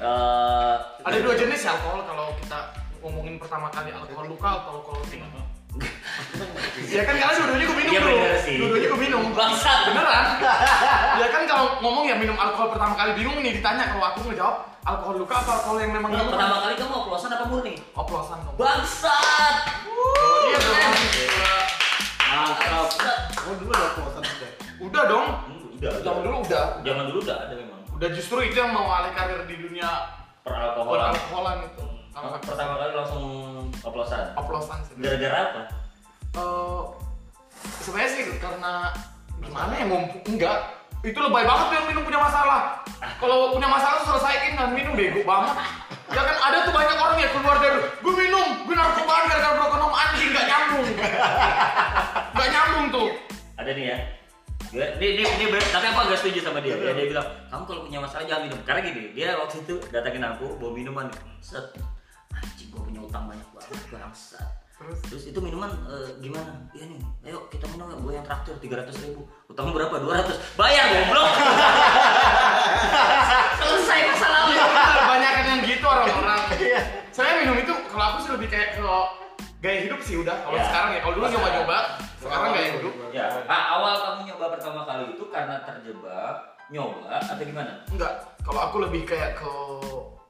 [0.00, 2.58] eh Ada dua jenis ya alkohol kalau kita
[2.98, 5.28] ngomongin pertama kali alkohol luka atau alkohol tinggi.
[6.94, 8.16] Ya kan karena dua-duanya gue minum Iya dulu.
[8.46, 9.22] Dua-duanya gue minum.
[9.34, 9.78] Bangsat.
[9.90, 10.26] Beneran.
[11.18, 14.56] ya kan kalau ngomong ya minum alkohol pertama kali bingung nih ditanya kalau aku ngejawab
[14.86, 16.30] alkohol luka atau alkohol yang memang luka.
[16.30, 17.74] pertama kali kamu oplosan apa murni?
[17.94, 18.54] Oplosan dong.
[18.54, 19.56] Bangsat.
[20.46, 20.94] Iya dong.
[22.34, 22.86] Mantap.
[23.46, 24.50] oh dulu ada kosan sudah
[24.82, 25.26] Udah dong.
[25.46, 26.64] Hmm, Udah, Zaman dulu udah.
[26.82, 27.73] Zaman dulu udah ada memang
[28.04, 29.88] Udah justru itu yang mau alih karir di dunia
[30.44, 31.16] peralkoholan.
[31.16, 31.84] alkoholan itu.
[32.12, 33.24] Oh, Pertama kali langsung
[33.80, 34.28] oplosan.
[34.36, 34.92] oplosan sih.
[35.00, 35.60] Gara-gara apa?
[36.36, 36.82] Eh,
[37.80, 38.92] sebenarnya sih karena
[39.40, 40.68] gimana ya ngomong enggak
[41.00, 42.60] itu lebay banget yang minum punya masalah
[43.16, 45.64] kalau punya masalah tuh selesaiin dan minum bego banget
[46.12, 48.43] ya kan ada tuh banyak orang ya keluar dari gue minum
[55.04, 56.80] dia, dia, dia, dia ber- tapi aku agak setuju sama dia.
[56.80, 58.56] Dia, dia bilang kamu kalau punya masalah jangan minum.
[58.64, 61.06] Karena gini dia waktu itu datangin aku bawa minuman.
[61.44, 61.76] Set.
[62.32, 64.48] Anjing gua punya utang banyak banget bangsat.
[64.74, 64.98] Terus?
[65.06, 66.56] Terus itu minuman eh, gimana?
[66.72, 66.98] Iya nih
[67.30, 69.28] ayo kita minum ya gue yang traktir tiga ratus ribu.
[69.46, 69.92] Utang berapa?
[69.92, 71.28] 200 bayar goblok.
[73.60, 74.64] Selesai masalahnya.
[75.04, 76.40] Banyak kan yang gitu orang-orang.
[77.14, 78.82] Saya minum itu kalau aku sih lebih kayak ke
[79.64, 80.64] gaya hidup sih udah kalau Ya.
[80.68, 81.78] sekarang ya kalau dulu nyoba-nyoba
[82.20, 86.36] sekarang gaya hidup ya ah, awal kamu nyoba pertama kali itu karena terjebak
[86.68, 88.12] nyoba atau gimana Enggak,
[88.44, 89.48] kalau aku lebih kayak ke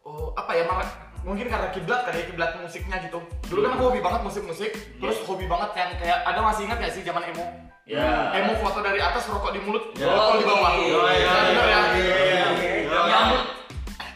[0.06, 0.86] oh, apa ya malah
[1.24, 3.16] mungkin karena kiblat kali ya kiblat musiknya gitu.
[3.48, 4.70] Dulu kan aku hobi banget musik-musik,
[5.00, 7.48] terus hobi banget yang kayak ada masih ingat gak sih zaman emo?
[7.88, 8.28] Ya.
[8.36, 10.12] Emo foto dari atas, rokok di mulut, Ya.
[10.12, 10.72] rokok di bawah.
[10.76, 11.24] Oh, iya.
[11.24, 11.80] Ya, bener ya.
[11.96, 13.28] Iya, yang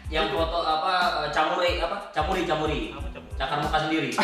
[0.09, 0.93] yang foto apa
[1.25, 3.08] eh, camuri apa camuri camuri Apa camuri?
[3.39, 4.11] Cakar muka sendiri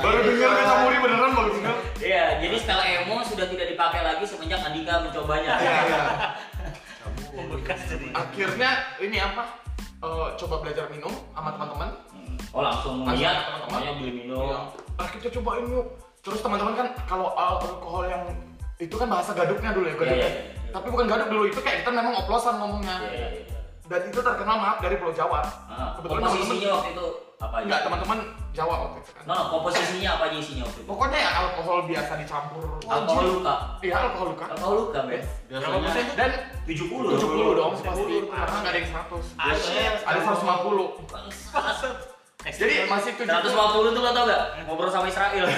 [0.00, 1.74] Baru denger kan Samuri beneran baru denger.
[1.98, 6.02] iya jadi skala emo sudah tidak dipakai lagi semenjak Andika mencobanya Iya, iya.
[7.46, 9.44] Bekas jadi Akhirnya ini apa?
[9.98, 11.88] eh, coba belajar minum sama teman-teman.
[12.08, 12.36] Hmm.
[12.50, 13.68] oh langsung lihat teman-teman.
[13.70, 14.58] makanya beli minum Iya.
[14.96, 15.86] Ah, kita cobain yuk.
[16.20, 18.24] Terus teman-teman kan kalau alkohol yang
[18.76, 20.08] itu kan bahasa gaduknya dulu ya, gaduk.
[20.10, 20.42] Iya, iya, iya.
[20.70, 22.96] Tapi bukan gaduk dulu, itu kayak kita memang oplosan ngomongnya.
[22.98, 23.58] Iya, iya, iya.
[23.84, 25.40] Dan itu terkenal maaf dari Pulau Jawa.
[25.66, 27.06] Ah, Kebetulan teman-teman waktu itu
[27.40, 27.64] apa aja?
[27.64, 28.18] Enggak, teman-teman
[28.52, 29.22] jawab waktu itu kan.
[29.24, 30.88] No, no, komposisinya apa aja isinya waktu itu?
[30.92, 32.64] Pokoknya ya alkohol biasa dicampur.
[32.84, 33.54] Alkohol luka.
[33.80, 34.44] Iya, alkohol luka.
[34.52, 35.22] Alkohol luka, Ben.
[35.48, 36.30] Biasanya Dan
[36.68, 37.88] 70 70 dong pasti.
[37.88, 38.28] 70.
[38.28, 39.24] Karena nggak ada yang 100.
[39.40, 41.08] biasanya Ada 150.
[41.08, 41.96] Bangsat.
[42.40, 43.28] Jadi masih 70.
[43.28, 44.42] 150 tuh lo tau gak?
[44.64, 45.44] Ngobrol sama Israel.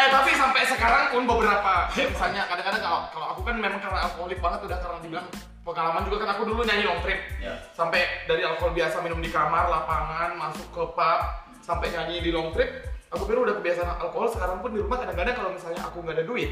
[0.00, 4.40] Eh tapi sampai sekarang pun beberapa misalnya kadang-kadang kalau kalau aku kan memang karena alkoholik
[4.40, 5.28] banget udah karena dibilang
[5.70, 7.20] pengalaman juga kan aku dulu nyanyi long trip.
[7.38, 7.54] Ya.
[7.72, 11.20] sampai dari alkohol biasa minum di kamar lapangan masuk ke pub
[11.62, 12.68] sampai nyanyi di long trip
[13.08, 14.28] aku pikir udah kebiasaan alkohol.
[14.28, 16.50] Sekarang pun di rumah kadang-kadang kalau misalnya aku nggak ada duit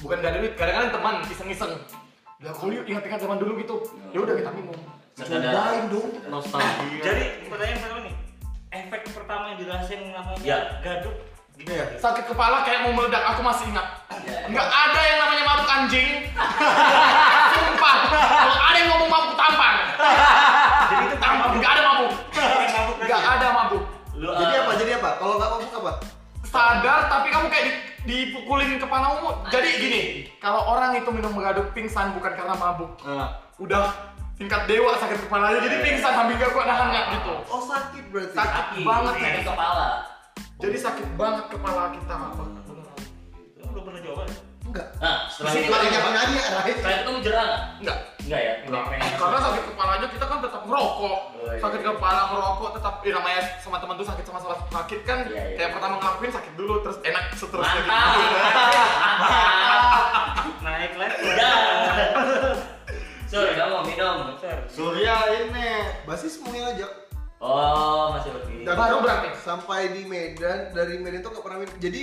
[0.00, 1.72] bukan nggak ada duit kadang-kadang teman iseng-iseng.
[2.36, 3.76] Ya alkohol yuk ingat-ingat zaman dulu gitu?
[4.12, 4.18] Ya.
[4.24, 4.76] Udah kita minum.
[5.16, 6.08] Cobain dong.
[6.28, 7.00] nostalgia.
[7.00, 8.14] Jadi pertanyaan pertama nih,
[8.68, 10.58] efek pertama yang dirasain namanya Ya.
[10.84, 11.16] gaduk
[11.58, 11.88] Ya.
[11.96, 13.86] sakit kepala kayak mau meledak aku masih ingat
[14.46, 16.08] nggak ada yang namanya mabuk anjing
[17.50, 19.74] sumpah kalau ada yang ngomong mabuk tampar
[20.86, 22.12] Jadi itu tampar nggak ada mabuk
[22.70, 23.82] mabuk nggak ada mabuk
[24.14, 24.72] Lu, Jadi eh, apa?
[24.74, 25.10] Jadi apa?
[25.16, 25.92] Kalau nggak mabuk apa?
[26.46, 30.00] sadar tapi kamu kayak di- dipukulin kepalamu jadi gini
[30.38, 33.90] kalau orang itu minum mengaduk pingsan bukan karena mabuk nah udah
[34.36, 38.30] tingkat dewa sakit kepalanya jadi pingsan sambil gak kuat nahan nggak gitu Oh sakit berarti.
[38.30, 38.54] Sakit.
[38.54, 39.42] Sakit banget, sakit ya.
[39.42, 39.86] kepala.
[40.56, 42.14] Jadi sakit banget kepala kita
[43.56, 44.22] Lu belum pernah coba?
[44.66, 44.88] Enggak.
[44.98, 46.72] Nah, setelah Sini, itu, Makanya aku nanya, Rai.
[46.74, 47.62] setelah itu kamu jerah nggak?
[47.78, 48.52] enggak Enggak ya?
[48.66, 51.18] Enggak, Pengen- karena sakit kepalanya kita kan tetap merokok.
[51.30, 51.60] Oh, iya.
[51.62, 55.18] Sakit kepala merokok tetap ya namanya sama teman tuh sakit sama salah sakit kan.
[55.30, 55.56] Iya, iya.
[55.56, 58.14] Kayak pertama ngelakuin sakit dulu terus enak seterusnya Mantap.
[58.18, 58.34] gitu.
[58.34, 59.92] Mantap.
[60.66, 61.22] Naik level.
[61.22, 61.54] Udah.
[63.26, 64.16] Sur, kamu mau minum.
[64.66, 65.68] Surya ini
[66.02, 66.86] Basis semuanya aja.
[67.36, 68.64] Oh, masih lebih.
[68.64, 69.28] Dan Baru berarti?
[69.36, 71.58] sampai di Medan dari Medan tuh gak pernah.
[71.76, 72.00] Jadi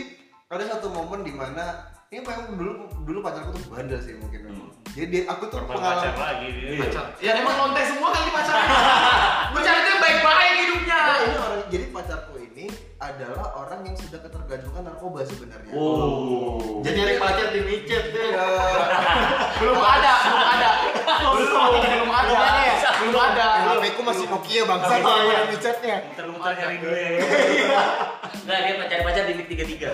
[0.48, 4.70] ada satu momen di mana ini memang dulu dulu pacarku tuh bandel sih mungkin memang.
[4.94, 6.78] Jadi aku tuh pacar pengalaman lagi dia.
[6.86, 7.06] Pacar.
[7.18, 8.78] Ya emang lonte semua kali pacarnya.
[9.58, 10.98] Pacarnya baik-baik hidupnya.
[11.02, 12.66] Nah, ini orang jadi pacarku ini
[13.02, 15.74] adalah orang yang sudah ketergantungan narkoba sebenarnya.
[15.74, 16.80] Oh.
[16.86, 18.46] jadi nyari pacar di micet deh Ya,
[19.58, 20.70] Belum ada, belum ada.
[23.26, 23.48] Ada.
[23.72, 25.40] HP ku masih Nokia bangsa Oh, iya.
[25.48, 25.96] di chatnya.
[26.06, 27.06] Muter-muter nyari gue.
[28.44, 29.92] Enggak, dia pacar pacar di MiG 33.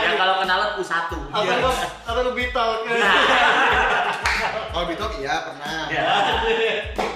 [0.00, 0.94] Yang kalau kenalan U1.
[1.28, 1.70] atau lu
[2.02, 2.92] atau lu vital ke
[4.72, 5.84] Oh Bitok iya pernah.
[5.88, 6.04] Ya.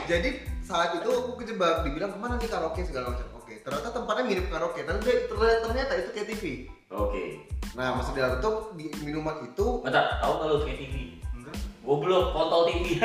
[0.07, 0.29] Jadi
[0.61, 3.27] saat itu aku kejebak dibilang ke mana nih karaoke segala macam.
[3.35, 5.31] Oke, ternyata tempatnya mirip karaoke, tapi
[5.63, 6.45] ternyata, itu kayak TV.
[6.91, 7.47] Oke.
[7.73, 10.95] Nah, maksud dalam itu di minuman itu Bentar, tahu kalau kayak TV?
[11.33, 11.55] enggak.
[11.81, 12.99] Goblok, kontol TV.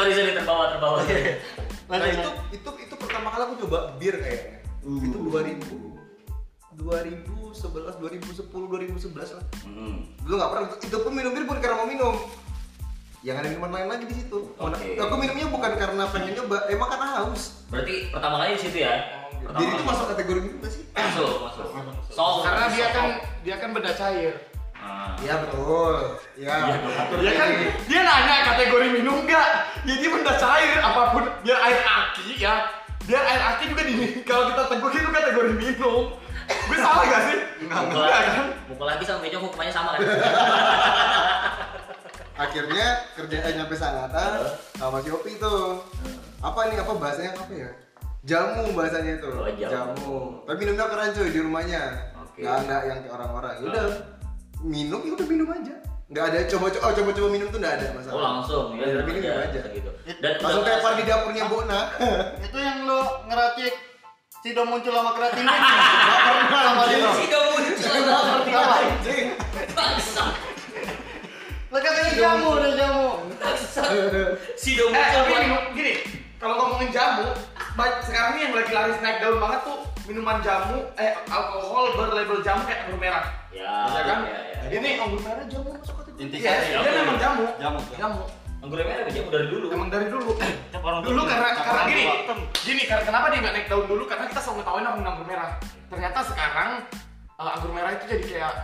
[0.00, 0.98] sorry, sorry terbawa, terbawa.
[1.90, 4.62] Nah, itu itu itu pertama kali aku coba bir kayaknya.
[4.86, 5.02] Uh.
[5.04, 5.90] Itu 2000
[6.80, 9.44] 2011, 2010, 2011 lah.
[9.68, 10.08] Hmm.
[10.24, 10.66] Dulu nggak pernah.
[10.80, 12.14] Itu pun minum bir bukan karena mau minum.
[13.20, 14.38] Yang ada minuman lain lagi di situ.
[14.56, 14.96] Oke.
[14.96, 17.68] Aku minumnya bukan karena pengen nyoba, emang karena haus.
[17.68, 18.94] Berarti pertama kali di situ ya?
[19.44, 20.84] Pertama Jadi itu masuk kategori minum gak sih?
[20.96, 21.66] masuk, masuk.
[22.08, 22.34] Sol.
[22.48, 23.06] Karena dia kan
[23.44, 24.34] dia kan benda cair.
[24.80, 25.12] Ah.
[25.20, 25.94] Iya betul.
[26.40, 26.54] Iya.
[27.20, 27.48] Dia kan
[27.84, 29.48] dia nanya kategori minum enggak?
[29.84, 32.54] Ya dia benda cair apa pun biar air aki ya.
[33.04, 33.94] Biar air aki juga di
[34.28, 36.04] kalau kita teguh itu kategori minum.
[36.50, 37.38] Gue salah gak sih?
[37.62, 38.46] Enggak lagi, kan?
[38.66, 40.02] mukul lagi sama Bejo hukumannya sama kan?
[42.42, 45.84] Akhirnya kerjaan nyampe Sangatta sama si Opi tuh.
[46.40, 47.70] Apa nih apa bahasanya apa ya?
[48.24, 49.28] Jamu bahasanya itu.
[49.28, 50.16] Oh, jamu.
[50.48, 51.82] Tapi minumnya keren cuy di rumahnya.
[52.24, 52.40] Oke.
[52.42, 53.54] Nggak ada yang kayak orang-orang.
[53.60, 53.84] Ya udah
[54.60, 55.74] minum ya udah minum aja.
[56.10, 58.14] Nggak ada coba-coba oh, coba-coba minum tuh nggak ada masalah.
[58.14, 59.60] Oh langsung, ya Iya, minum minum aja, aja.
[59.70, 59.90] gitu.
[60.18, 61.80] Dan Langsung tepar di dapurnya Bona.
[62.46, 63.74] itu yang lu ngeracik
[64.40, 65.52] Sido muncul sama keratin Gak
[66.48, 68.00] pernah sama dia Si udah muncul
[68.56, 68.80] lah.
[68.80, 69.26] Anjing.
[69.70, 70.24] Bangsa.
[71.70, 73.82] Lah katanya jamu udah jamu Bangsa.
[74.56, 75.92] Si udah Eh, muncul minum gini,
[76.40, 77.28] kalau ngomongin jamu,
[78.02, 82.64] sekarang ini yang lagi laris naik daun banget tuh minuman jamu, eh alkohol berlabel jamu
[82.64, 83.24] kayak anggur merah.
[83.52, 84.18] Ya, Iya kan?
[84.24, 84.49] ya, ya.
[84.68, 86.20] Ini Anggur merah jamu masuk kategori.
[86.20, 87.44] Inti Iya, saya dia memang jamu.
[87.56, 87.80] Jamu.
[87.96, 88.22] Jamu.
[88.60, 89.66] Anggur merah udah dari dulu.
[89.72, 90.28] Emang dari dulu.
[90.86, 92.04] Orang dulu karena karena orang gini,
[92.64, 94.04] gini karena kenapa dia nggak naik daun dulu?
[94.04, 95.50] Karena kita selalu ngetawain anggur anggur merah.
[95.88, 96.70] Ternyata sekarang
[97.40, 98.54] eh, anggur merah itu jadi kayak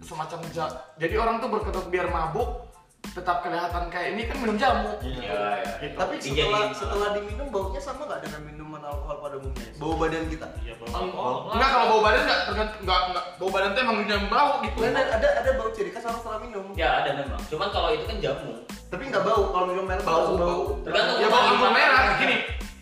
[0.00, 2.69] semacam ja- jadi orang tuh berkedok biar mabuk
[3.10, 4.94] tetap kelihatan kayak ini kan minum jamu.
[5.02, 5.88] Ya, ya.
[5.98, 9.66] Tapi Dijadiin setelah setelah diminum baunya sama nggak dengan minuman alkohol pada umumnya?
[9.82, 10.46] Bau badan kita.
[10.62, 11.10] Iya, Bang.
[11.10, 14.52] Oh, enggak kalau bau badan enggak tergantung enggak enggak bau badan tuh emang yang bau
[14.62, 14.78] gitu.
[14.78, 16.64] Kan ada ada, ada bau ciri khas orang setelah minum.
[16.78, 17.40] Ya ada memang.
[17.50, 18.52] Cuman kalau itu kan jamu.
[18.90, 20.62] Tapi nggak bau kalau minum merah bau bau.
[20.86, 22.36] Tergantung Ya bau bau anggur merah gini.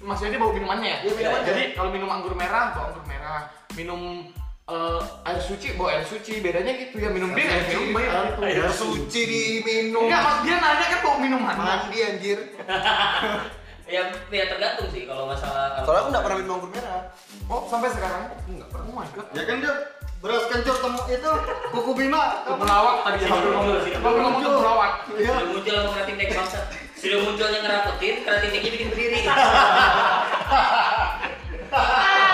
[0.05, 0.99] Maksudnya dia bau minumannya ya?
[1.05, 1.47] Iya, minumannya.
[1.49, 3.41] Jadi kalau minum anggur merah bau anggur merah.
[3.73, 4.29] Minum
[4.69, 8.45] eh, air suci bau air suci bedanya gitu ya minum bir ya minum bir gitu.
[8.45, 10.05] Air suci diminum.
[10.05, 11.57] Enggak, mas dia nanya kan bau minuman.
[11.57, 12.39] Mandi anjir.
[13.89, 17.09] Ya, ya tergantung sih kalau masalah kalau Soalnya aku nggak pernah minum anggur merah.
[17.49, 18.37] Oh, sampai sekarang?
[18.45, 18.85] Enggak pernah.
[18.85, 19.27] Oh my god.
[19.33, 19.73] Ya kan dia
[20.21, 21.31] beras kencur temu itu
[21.73, 22.45] kuku bima.
[22.45, 23.33] Pelawak tadi ya.
[24.05, 25.09] Baru ngomong tuh pelawak.
[25.17, 25.41] Iya.
[25.41, 26.61] Sudah muncul sama keratin tek bangsa.
[27.01, 29.21] Sudah munculnya ngerapetin, keratin teknya bikin berdiri.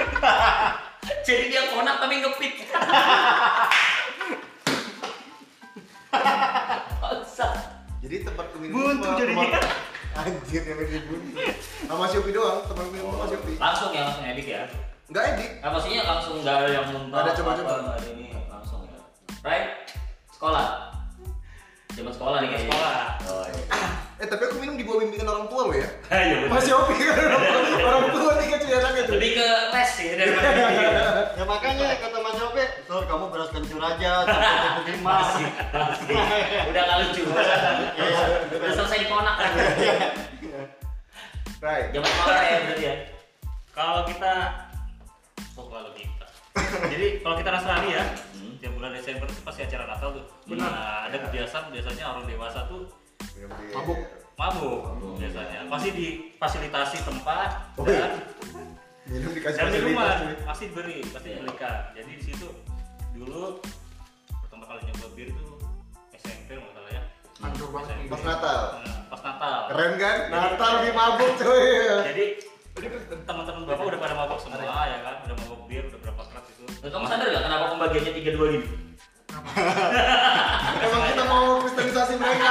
[1.26, 2.54] Jadi dia konak tapi ngepit.
[8.00, 9.60] Jadi tempat minum Buntu jadinya.
[10.10, 11.38] Anjir yang ini buntu.
[11.86, 13.56] Sama Shopee doang, tempat minum sama Shopee.
[13.60, 14.62] Langsung ya langsung edit ya.
[15.06, 15.50] Enggak edit.
[15.62, 17.18] Nah, maksudnya langsung nggak ada yang muntah.
[17.22, 17.72] Ada coba-coba.
[17.94, 18.98] ada ini langsung ya.
[19.46, 19.68] Right?
[20.34, 20.66] Sekolah.
[21.94, 22.66] Zaman sekolah nih kayaknya.
[22.72, 22.94] sekolah.
[23.28, 23.64] Oh iya.
[24.20, 25.88] Eh tapi aku minum di bawah bimbingan orang tua lo ya.
[26.10, 26.50] Iya benar.
[26.50, 27.46] Mas Shopee kan orang-
[27.80, 29.14] orang tua tiga cuy anaknya tuh.
[29.14, 29.48] Lebih ke
[29.90, 30.90] les sih daripada video.
[31.40, 34.94] Ya makanya kata Mas Yopi, Sur kamu beras kencur aja, campur.
[35.00, 36.16] Masih, masih.
[36.68, 37.22] Udah nggak lucu.
[37.26, 38.20] Iya.
[38.52, 39.50] Udah selesai dikonak kan.
[41.60, 41.86] Right.
[41.90, 42.94] Zaman sekolah ya berarti ya.
[43.70, 44.32] Kalau kita
[45.54, 46.26] oh kalau kita.
[46.88, 48.54] Jadi kalau kita Nasrani ya, Hmm.
[48.58, 50.24] tiap bulan Desember itu pasti acara Natal tuh.
[50.46, 50.68] Benar.
[50.68, 52.88] Nah, ada kebiasaan biasanya orang dewasa tuh
[53.72, 53.98] Mabuk.
[54.34, 54.80] mabuk
[55.16, 55.68] biasanya.
[55.68, 58.08] Pasti difasilitasi tempat Oh, iya.
[58.08, 58.12] dan
[59.10, 61.42] Minum dikasih dan minuman pasti diberi, pasti Iya.
[61.42, 61.78] dibelikan.
[61.98, 62.46] Jadi di situ
[63.10, 63.58] dulu
[64.46, 65.46] pertama kali nyoba bir itu
[66.14, 67.02] SMP nggak salah ya.
[67.42, 67.90] Hancur banget.
[67.90, 68.06] SMP.
[68.06, 68.60] Pas Natal.
[68.78, 69.58] Nah, pas Natal.
[69.66, 70.16] Keren kan?
[70.30, 71.66] Natal di mabuk cuy.
[72.06, 72.24] Jadi
[73.26, 76.64] teman-teman bapak udah pada mabok semua ya kan, udah mabok bir, udah berapa kerat itu.
[76.70, 78.66] Terus kamu sadar nggak kenapa pembagiannya tiga dua gini?
[80.86, 82.50] Emang kita mau kristenisasi mereka.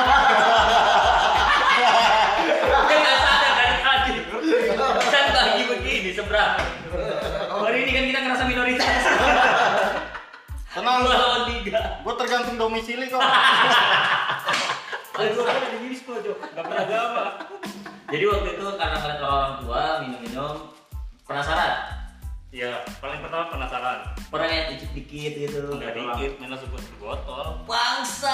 [10.90, 11.82] Tenang, Dua lawan tiga.
[12.02, 13.22] gue tergantung domisili kok.
[15.20, 16.34] Aduh, ada di bispo, Jo.
[16.34, 17.26] Enggak beragama.
[18.10, 20.56] Jadi waktu itu karena ngeliat orang tua minum-minum
[21.30, 21.74] penasaran.
[22.50, 24.18] Ya, paling pertama penasaran.
[24.34, 25.62] Pernah yang dikit dikit gitu.
[25.70, 27.46] Enggak dikit, langsung satu botol.
[27.70, 28.34] Bangsa.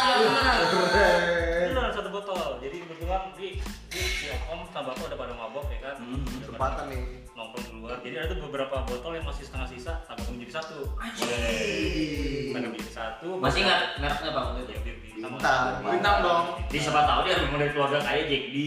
[1.60, 2.64] Itu dalam satu botol.
[2.64, 3.60] Jadi kebetulan di
[3.92, 5.96] di si Om sama Bapak udah pada mabok ya kan.
[6.00, 7.25] Hmm, Kesempatan nih.
[7.36, 8.00] Nongkrong keluar.
[8.00, 10.88] Jadi ada tuh beberapa botol yang masih setengah sisa, tambah menjadi satu.
[10.96, 13.28] Tambah menjadi satu.
[13.44, 14.72] Masih ingat mereknya bang itu?
[14.72, 15.32] Ya, bintang.
[15.36, 15.64] Bintang.
[15.84, 16.46] Bintang dong.
[16.72, 18.58] Di siapa tahu dia memang dari keluarga kaya Jack D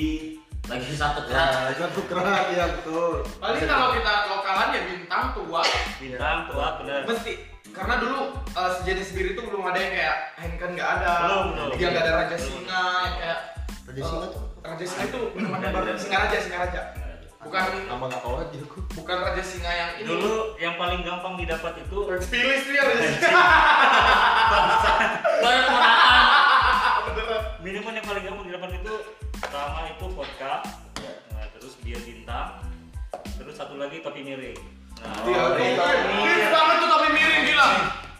[0.69, 1.73] lagi satu kerat.
[1.73, 3.25] Ya, satu kerat ya betul.
[3.41, 5.63] Paling kalau kita lokalan ya bintang tua.
[5.97, 7.01] Bintang tua bener.
[7.09, 7.33] Mesti
[7.73, 11.13] karena dulu eh, sejenis bir itu belum ada yang kayak Heineken nggak ada.
[11.25, 11.69] Belum, belum.
[11.81, 12.37] Yang nggak ada Raja.
[12.37, 13.39] Singa yang kayak
[13.89, 14.43] Raja Singa tuh?
[14.61, 16.83] Raja Singa itu minuman baru Singa Raja Singa Raja.
[17.39, 18.79] Bukan Nama nggak tahu aja aku.
[18.93, 20.07] bukan Raja Singa yang ini.
[20.07, 21.97] Dulu yang paling gampang didapat itu
[22.27, 23.43] Pilis dia Raja Singa.
[25.39, 26.27] Baru kemenangan.
[27.59, 28.95] minuman yang paling gampang didapat itu
[29.37, 30.53] pertama itu vodka
[31.29, 32.63] nah, terus bir bintang
[33.35, 34.57] terus satu lagi topi miring
[34.97, 35.67] nah, Iya, Oh, iya.
[35.69, 36.17] iya.
[36.17, 37.69] Pilis banget tuh topi miring gila.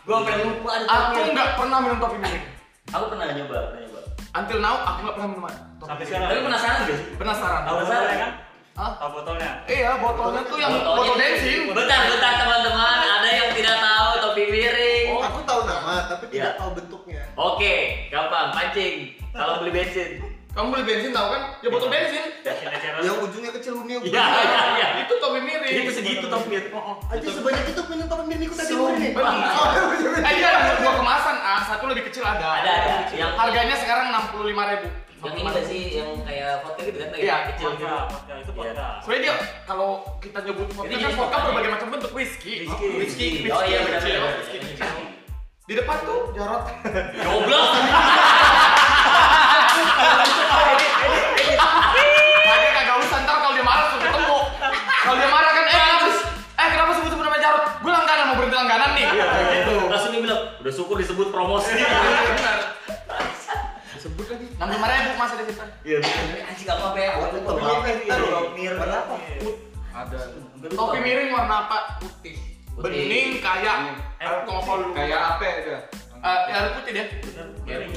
[0.01, 2.45] Gua sampai lupa Aku nggak pernah minum topi miring.
[2.89, 4.01] Aku pernah nyoba, pernah nyoba.
[4.33, 6.07] Until now aku nggak pernah minum topi sampai miring.
[6.07, 7.07] sekarang Tapi penasaran gak sih?
[7.17, 7.61] Penasaran.
[7.65, 8.31] tahu botolnya kan
[8.79, 8.95] Hah?
[8.95, 11.67] tahu botolnya Iya, botolnya tuh yang botol bensin.
[11.67, 12.99] Bentar, bentar teman-teman.
[13.11, 15.07] Ada yang tidak tahu topi miring.
[15.11, 15.21] Oh.
[15.21, 16.61] Aku tahu nama tapi tidak Ya.
[16.63, 17.23] tahu bentuknya.
[17.35, 17.75] Oke,
[18.07, 18.55] gampang.
[18.55, 19.19] Pancing.
[19.29, 20.11] Kalau beli bensin.
[20.49, 21.43] Kamu beli bensin tahu kan?
[21.59, 22.23] Ya botol bensin.
[22.41, 23.99] Bensin eceran Yang ujungnya kecil dunia.
[23.99, 24.87] Iya, iya, iya.
[25.03, 25.75] Itu topi miring.
[25.77, 26.73] Itu segitu topi miring.
[27.11, 28.75] Aja sebanyak itu minum topi miring ikut tadi.
[29.11, 30.23] Bener.
[30.23, 32.63] Eh iya ada dua kemasan, ah satu lebih kecil ada.
[32.63, 32.95] Ada, ada.
[33.11, 34.87] Yang- Harganya sekarang enam puluh lima ribu.
[35.19, 37.09] Yang ini gak sih yang kayak vodka gitu kan?
[37.11, 37.83] Iya, Kayak kecil gitu.
[37.83, 41.89] vodka vodka itu vodka Soalnya dia kalau kita nyebut vodka Ini kan vodka berbagai macam
[41.91, 42.53] bentuk whisky.
[42.63, 42.87] Whisky.
[42.95, 44.33] whisky, whisky, Oh iya benar benar.
[44.41, 44.63] kecil.
[45.65, 46.63] Di depan tuh jarot.
[47.25, 47.69] Goblok.
[51.39, 54.39] Makanya kagak usah ntar kalau dia marah sudah ketemu.
[54.99, 56.09] Kalau dia marah kan eh kenapa
[56.59, 57.65] eh kenapa sebut-sebut nama jarot?
[57.79, 59.07] Gue langganan mau berhenti langganan nih.
[59.09, 59.75] Kayak gitu.
[59.89, 61.73] Langsung dia bilang, udah syukur disebut promosi.
[61.75, 62.59] Benar.
[63.99, 64.47] Sebut lagi.
[64.55, 65.67] Enam lima ribu masih di situ.
[65.83, 65.99] Iya.
[66.47, 67.11] Anjing gak apa-apa ya.
[67.19, 67.99] Topi Topi miring.
[68.07, 68.31] miring.
[68.31, 68.79] Topi miring.
[68.79, 69.15] Warna apa?
[69.91, 70.19] Ada.
[70.71, 71.79] Topi miring warna apa?
[71.99, 72.37] Putih.
[72.79, 72.83] Putih.
[72.87, 73.77] Bening kayak
[74.23, 74.95] alkohol.
[74.95, 75.75] Kayak apa itu?
[76.19, 77.93] Eh, ya ada putih bener Miring.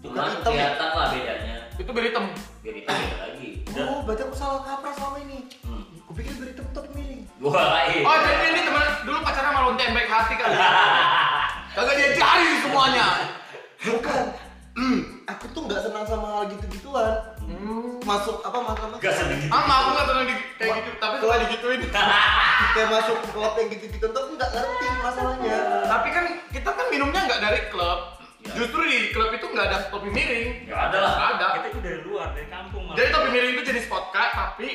[0.00, 0.40] Cuma ya?
[0.40, 1.56] kelihatan lah bedanya.
[1.76, 2.24] Itu hitam.
[2.64, 3.48] Biar itu beda lagi.
[3.76, 5.38] Oh, berarti aku salah kaprah selama ini.
[5.64, 5.84] Hmm.
[6.08, 7.22] Kupikir dari topi topi miring.
[7.44, 8.04] Wah, iya.
[8.08, 10.56] Oh jadi ini teman dulu pacaran sama lonte yang baik hati kali.
[11.76, 13.06] Kagak dia cari semuanya.
[13.84, 14.24] Bukan.
[14.78, 17.34] Hmm, aku tuh nggak senang sama hal gitu-gituan.
[17.42, 17.98] Hmm.
[18.06, 18.96] Masuk apa masalah?
[19.02, 19.50] Gak sedih.
[19.50, 21.80] Ama aku nggak tenang di, kayak gitu, tapi suka digituin.
[22.76, 25.58] Kayak masuk klub yang gitu-gitu tuh aku nggak ngerti masalahnya.
[25.90, 28.20] tapi kan kita kan minumnya nggak dari klub.
[28.40, 28.52] Iya.
[28.56, 30.70] Justru di klub itu nggak ada topi miring.
[30.70, 31.12] Nggak ada lah.
[31.12, 31.46] Nggak ada.
[31.50, 32.96] Kita itu dari luar, dari kampung malah.
[32.96, 34.68] Jadi topi miring itu jenis vodka, tapi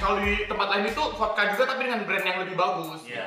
[0.00, 3.00] kalau di tempat lain itu vodka juga tapi dengan brand yang lebih bagus.
[3.06, 3.24] Iya.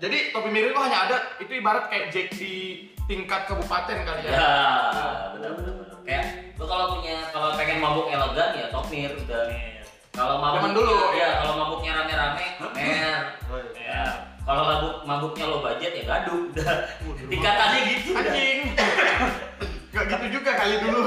[0.00, 2.54] Jadi topi miring itu hanya ada itu ibarat kayak Jack di
[3.12, 4.32] tingkat kabupaten kali ya.
[4.32, 4.50] Ya,
[5.36, 5.96] benar benar benar.
[6.02, 6.24] Kayak
[6.56, 9.44] lu kalau punya kalau pengen mabuk elegan ya topmir udah.
[10.12, 10.96] Kalau mabuk Zaman dulu.
[11.16, 13.22] ya kalau mabuknya rame-rame, mer.
[13.52, 13.84] Oh, iya.
[13.84, 14.04] Ya.
[14.42, 16.72] Kalau mabuk mabuknya lo budget ya gaduh udah.
[17.32, 18.08] Tingkatannya gitu.
[18.16, 18.24] udah.
[18.24, 18.60] Anjing.
[19.92, 21.04] Gak gitu juga kali dulu.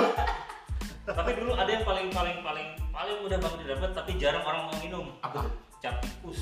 [1.05, 4.77] Tapi dulu ada yang paling paling paling paling mudah banget didapat tapi jarang orang mau
[4.77, 5.05] minum.
[5.25, 5.53] Apa tuh?
[5.85, 6.39] Cap tikus.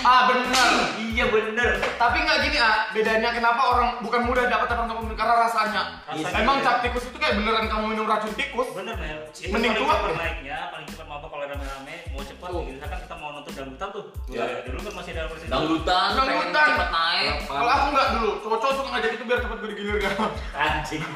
[0.00, 0.68] Ah bener.
[0.96, 1.68] Iya bener.
[2.00, 5.82] Tapi nggak gini ah, bedanya kenapa orang bukan mudah dapat kamu minum karena rasanya.
[6.08, 6.64] Rasanya Emang beda.
[6.64, 8.72] cap tikus itu kayak beneran kamu minum racun tikus.
[8.72, 8.96] Bener.
[9.28, 9.94] Itu Mending paling tua.
[10.00, 12.48] cepat naiknya, paling cepat mabok kalau rame-rame, mau cepat.
[12.48, 12.62] Oh.
[12.64, 14.04] Misalkan kita mau nonton dangdutan tuh.
[14.32, 14.44] Iya.
[14.46, 16.66] Ya, dulu kan masih ada versi Dangdutan, Dangdutan.
[16.72, 17.32] cepet naik.
[17.44, 20.14] Kalau aku nggak dulu, cowok-cowok suka ngajak itu biar cepet gue digilir kan.
[20.56, 21.02] Anjing.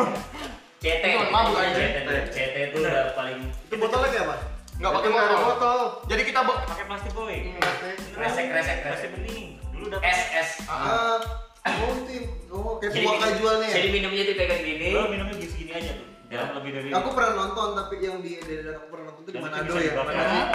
[0.80, 1.04] CT.
[1.04, 1.76] Itu mabuk aja.
[1.76, 2.12] CT tuh.
[2.32, 3.38] CT itu udah paling
[3.68, 4.36] Itu botolnya kayak apa?
[4.80, 5.40] Nggak pakai Itu botol.
[5.44, 5.78] botol.
[6.08, 7.36] Jadi kita pakai plastik boy.
[7.60, 7.94] Plastik.
[8.16, 8.76] Kresek, kresek, kresek.
[8.80, 9.48] Plastik bening.
[9.76, 10.48] Dulu udah SS.
[10.72, 11.20] Ah,
[11.68, 12.16] oh itu,
[12.48, 13.76] oh kayak Jadi buah kajuannya ya?
[13.76, 14.88] Jadi minumnya dipegang gini.
[14.96, 16.08] Lo minumnya gini aja tuh.
[16.30, 19.38] Jangan lebih dari Aku pernah nonton tapi yang di dari aku pernah nonton di itu
[19.44, 19.92] Manado bisa ya.
[20.00, 20.48] Hmm.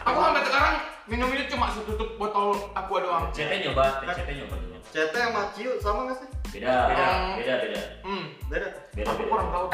[0.00, 0.74] Aku sampai sekarang
[1.06, 3.24] minum ini cuma setutup botol aqua doang.
[3.30, 4.76] CT nyoba, CT nyoba dulu.
[4.90, 6.28] CT sama Ciu sama nggak sih?
[6.58, 7.06] Beda, beda,
[7.38, 7.82] beda, beda.
[8.02, 8.24] Hmm.
[8.50, 8.68] Beda.
[8.98, 9.66] Beda, Aku kurang tahu.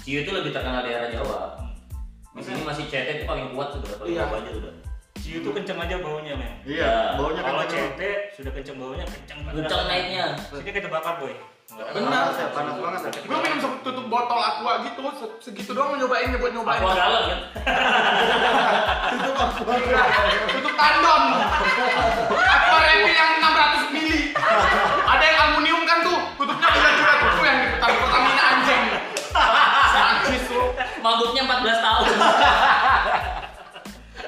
[0.00, 1.67] Ciu itu lebih terkenal di daerah Jawa.
[2.38, 4.22] Di sini masih CT itu paling kuat sudah, paling Iya.
[4.24, 4.72] Aja sudah.
[5.18, 6.52] Ciu tuh kenceng aja baunya men.
[6.62, 6.92] Iya, Ya.
[7.14, 7.84] baunya Kalau kenceng.
[7.92, 9.56] CT sudah kenceng baunya kenceng banget.
[9.60, 10.24] Kencang naiknya.
[10.40, 11.34] Sini kita bakar boy.
[11.68, 12.32] Benar.
[12.32, 13.00] Panas panas banget.
[13.20, 16.80] Gue minum setutup botol aqua gitu, se- segitu doang nyobain buat nyobain.
[16.80, 17.40] Aqua galon kan?
[20.48, 21.22] Tutup tandon.
[22.32, 24.32] Aqua yang 600 mili.
[31.08, 32.04] Mabuknya 14 tahun.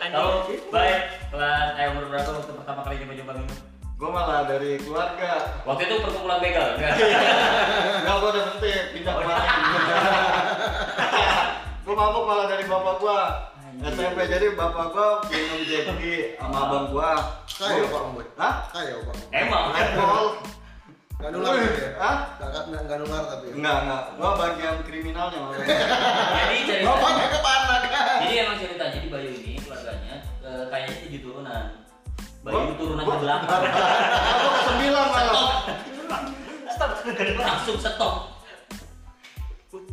[0.01, 0.65] Anjing.
[0.73, 1.01] Baik.
[1.29, 3.59] Kelas eh umur berapa waktu pertama kali coba-coba minum?
[4.01, 5.61] Gue malah dari keluarga.
[5.69, 6.73] Waktu itu perkumpulan begal.
[6.81, 6.97] enggak?
[8.01, 9.49] Enggak, gue udah berhenti pindah kemarin.
[11.85, 13.21] gue mabuk malah dari bapak gua.
[13.81, 17.17] SMP jadi bapak gua minum Jackie sama abang gua.
[17.49, 18.25] Kaya Pak Boy.
[18.37, 18.55] Hah?
[18.73, 19.17] Kaya Pak.
[19.33, 19.73] Emang.
[19.73, 20.29] Apple.
[21.21, 21.91] Enggak nular gitu ya?
[21.95, 22.17] Hah?
[22.41, 23.45] Enggak enggak nular tapi.
[23.45, 23.53] ya?
[23.55, 24.03] Enggak, enggak.
[24.17, 25.57] Gua bagian kriminalnya malah.
[26.41, 26.89] Jadi cerita.
[26.89, 28.19] Bapaknya ke mana kan?
[28.21, 31.65] Jadi emang ceritanya di Bayu ini keluarganya eh, kayaknya tujuh turunan.
[32.41, 33.63] Bayu Gua- turunan gua- ke belakang.
[33.69, 35.49] Aku ke sembilan malah.
[36.71, 36.91] Stop.
[37.37, 38.15] Langsung stop.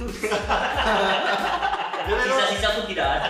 [2.07, 3.29] Lu- Sisa-sisa tuh tidak ada.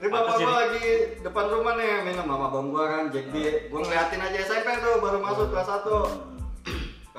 [0.00, 0.84] Ini bapak gua lagi
[1.20, 3.68] depan rumah nih minum sama abang gua kan Jack D.
[3.68, 6.39] Gua ngeliatin aja SMP tuh baru masuk kelas 1.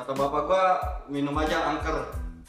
[0.01, 0.65] Kata bapak gua
[1.05, 1.93] minum aja angker.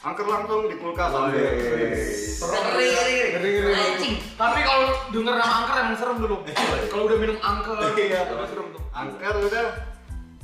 [0.01, 1.37] Angker langsung di kulkas ambil.
[1.37, 3.73] Ngeri, ngeri, ngeri.
[3.77, 4.15] Anjing.
[4.33, 6.41] Tapi kalau denger nama angker emang serem dulu.
[6.89, 8.25] Kalau udah minum angker, Iya.
[8.49, 8.81] serem tuh.
[8.89, 9.67] Angker udah.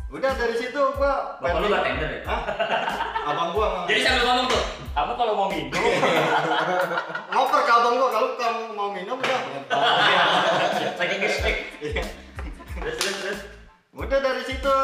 [0.10, 2.22] Udah dari situ gua Bapak lu bartender ya?
[2.30, 2.42] Hah?
[3.26, 3.84] Abang gua mah.
[3.90, 5.82] Jadi sambil ngomong tuh, Kamu kalau mau minum,
[7.34, 9.40] ngoper ke abang gua kalau kamu mau minum udah.
[10.94, 11.56] lagi ngestek.
[11.82, 12.04] Iya.
[12.78, 13.40] Terus terus terus.
[13.98, 14.76] Udah dari situ,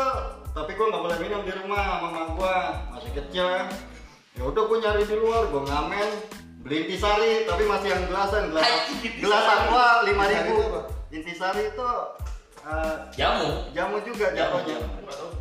[0.56, 2.56] tapi gua nggak boleh minum di rumah mama gua
[2.96, 3.68] masih kecil kan.
[4.36, 6.10] Ya udah gua nyari di luar, gua ngamen
[6.66, 8.66] beli intisari tapi masih yang gelasan gelas
[9.22, 10.82] gelas aqua lima Intisari itu apa?
[11.14, 11.90] intisari itu
[12.66, 13.70] eh, Jamu.
[13.70, 14.66] jamu juga Jamu.
[14.66, 14.78] jatuhnya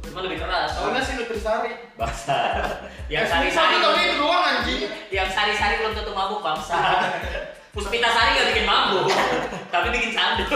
[0.05, 0.69] Cuma lebih keras.
[0.77, 1.73] Soalnya sih nutrisari.
[1.97, 2.37] Bangsa.
[3.13, 3.75] Yang Tapi sari-sari.
[3.81, 4.81] tapi itu doang anjing.
[5.09, 6.77] Yang sari-sari belum tentu mabuk bangsa.
[7.75, 9.11] Puspita sari nggak bikin mabuk,
[9.75, 10.47] tapi bikin candu.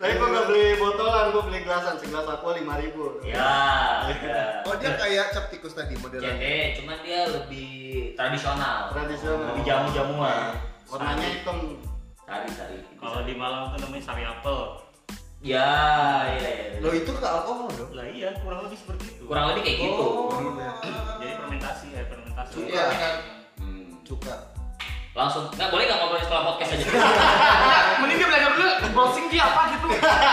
[0.00, 3.36] Tapi gua nggak beli botolan gua beli gelasan segelas aqua lima ribu ya.
[3.36, 4.64] ya.
[4.64, 6.40] Oh dia kayak cap tikus tadi modelnya.
[6.40, 7.70] Jadi, cuman dia lebih
[8.16, 8.88] tradisional.
[8.96, 9.52] Tradisional.
[9.52, 10.56] Lebih jamu-jamuan.
[10.90, 11.78] warnanya hitam
[12.26, 12.82] Sari-sari.
[12.98, 14.82] kalau di Malang tuh namanya sari apel.
[15.40, 15.68] Ya,
[16.36, 16.84] iya, iya.
[16.84, 17.94] Lo itu ke alkohol dong.
[17.94, 19.24] Lah iya, kurang lebih seperti itu.
[19.24, 20.06] Kurang lebih kayak gitu.
[21.22, 22.54] Jadi fermentasi ya, fermentasi.
[22.66, 22.86] Iya.
[23.62, 24.02] Hmm.
[24.02, 24.49] Cuka.
[25.10, 26.86] Langsung, nggak boleh nggak ngobrolin setelah podcast aja.
[28.00, 29.86] Mending dia belajar dulu browsing dia apa gitu.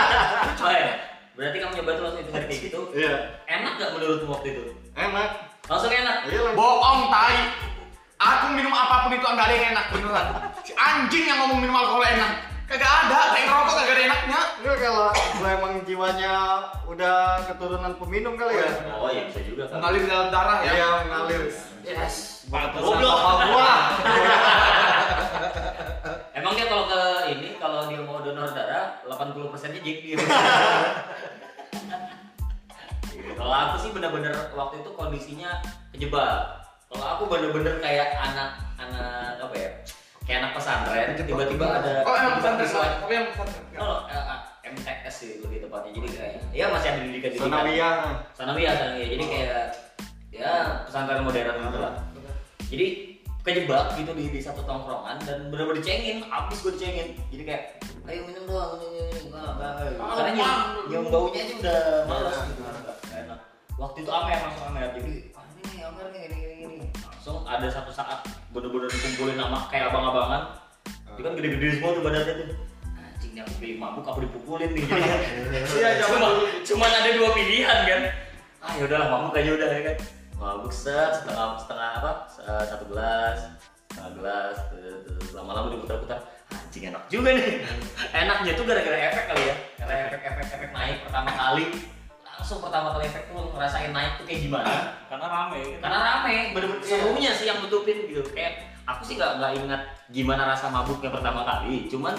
[0.62, 0.86] Baik.
[1.34, 2.80] Berarti kamu nyoba tuh langsung itu kayak gitu.
[2.92, 3.14] iya
[3.46, 4.62] Enak nggak menurutmu waktu itu?
[4.94, 5.30] enak
[5.66, 6.16] Langsung enak.
[6.26, 7.38] iya langsung Bohong tai.
[8.18, 10.26] Aku minum apa pun itu nggak ada yang enak beneran.
[10.62, 12.32] Si anjing yang ngomong minum alkohol enak.
[12.68, 14.40] Kagak ada, kayak ngerokok kagak ada enaknya.
[14.60, 15.08] Enggak kalau
[15.40, 16.32] gua emang jiwanya
[16.84, 17.16] udah
[17.48, 18.68] keturunan peminum kali ya.
[18.92, 19.80] Oh iya bisa juga kan.
[19.80, 20.72] Mengalir dalam darah ya.
[20.76, 21.42] Iya, ngalir.
[21.88, 22.44] Yes.
[22.52, 23.16] Pantesan Goblok.
[23.48, 23.72] Gua.
[26.36, 27.00] Emang dia kalau ke
[27.32, 30.16] ini kalau dia mau donor darah 80 persennya Jack dia.
[33.40, 35.64] kalau aku sih benar-benar waktu itu kondisinya
[35.96, 36.60] kejebak.
[36.92, 39.70] Kalau aku bener-bener kayak anak anak apa ya?
[40.28, 42.68] Kayak anak pesantren, tiba-tiba ada Oh, yang pesantren.
[43.00, 43.64] Tapi yang pesantren.
[43.80, 44.40] Oh, eh, eh,
[44.76, 45.96] MTS sih lebih tepatnya.
[45.96, 47.48] Jadi kayak ya masih ada pendidikan pendidikan.
[47.48, 47.94] Sanawiyah.
[48.36, 49.08] Sanawiyah, sanawiyah.
[49.08, 49.87] Jadi kayak
[50.38, 51.94] ya pesantren modern gitu lah.
[52.70, 52.86] Jadi
[53.42, 57.16] kejebak gitu di, di satu tongkrongan dan bener-bener dicengin, abis gue dicengin.
[57.32, 57.62] Jadi kayak
[58.04, 60.08] ayo minum doang, ini, ini, ini, enggak, enggak, enggak.
[60.16, 63.38] Karena nyium, nyium baunya aja udah males gitu, enggak enggak enak.
[63.78, 66.76] Waktu itu Amer langsung Amer, jadi ah ini nih Amer nih, ini, ini.
[67.00, 68.20] Langsung ada satu saat
[68.52, 70.42] bener-bener dikumpulin nama kayak abang-abangan.
[71.16, 72.46] Itu kan gede-gede semua tuh badannya tuh.
[73.00, 74.84] Anjing nih aku pilih mabuk apa dipukulin nih.
[74.84, 76.28] Iya, zaman Cuma,
[76.68, 78.00] cuman ada dua pilihan kan.
[78.60, 79.96] Ah yaudahlah mabuk aja udah ya kan.
[80.38, 82.10] Mabuk set setengah setengah apa?
[82.24, 83.38] se- Satu gelas,
[83.88, 86.18] setengah gelas, terus- lama-lama diputar-putar.
[86.48, 87.66] Anjing enak juga nih.
[88.22, 89.54] Enaknya tuh gara-gara efek kali ya.
[89.76, 91.66] Karena efek-efek efek naik pertama kali
[92.38, 94.70] langsung pertama kali efek tuh ngerasain naik tuh kayak gimana
[95.10, 95.58] Karena rame.
[95.58, 95.82] gitu.
[95.82, 98.52] karena rame bener-bener serunya sih yang nutupin gitu kayak
[98.86, 102.14] aku sih nggak nggak ingat gimana rasa mabuknya pertama kali cuman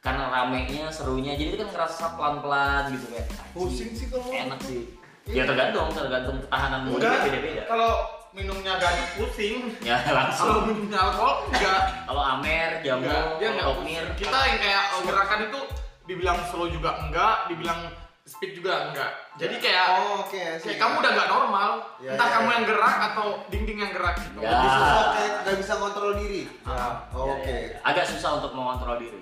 [0.00, 4.96] karena ramenya serunya jadi itu kan ngerasa pelan-pelan gitu kayak Pusing sih kalau enak sih
[5.26, 6.90] ya tergantung tergantung ketahanan Enggak.
[6.90, 7.92] mulutnya beda-beda Kalau
[8.30, 9.74] minumnya gak pusing.
[9.82, 11.80] ya Kalau langsung minumnya alkohol enggak.
[12.06, 13.66] kalau amer jamu Enggak, dia enggak.
[14.14, 15.60] Kita yang kayak oh, gerakan itu
[16.06, 17.80] dibilang slow juga enggak, dibilang
[18.22, 19.10] speed juga enggak.
[19.34, 20.38] Jadi kayak Oh, oke.
[20.62, 21.70] kayak kamu udah nggak normal.
[21.98, 22.52] Ya, Entah ya, kamu ya.
[22.52, 24.38] yang gerak atau dinding yang gerak gitu.
[24.38, 24.50] Ya.
[24.52, 26.42] Lebih susah kayak nggak bisa kontrol diri.
[26.46, 26.86] Ya.
[27.10, 27.50] Oh, Ya, Oke.
[27.50, 27.78] ya.
[27.82, 29.18] agak susah untuk mengontrol diri.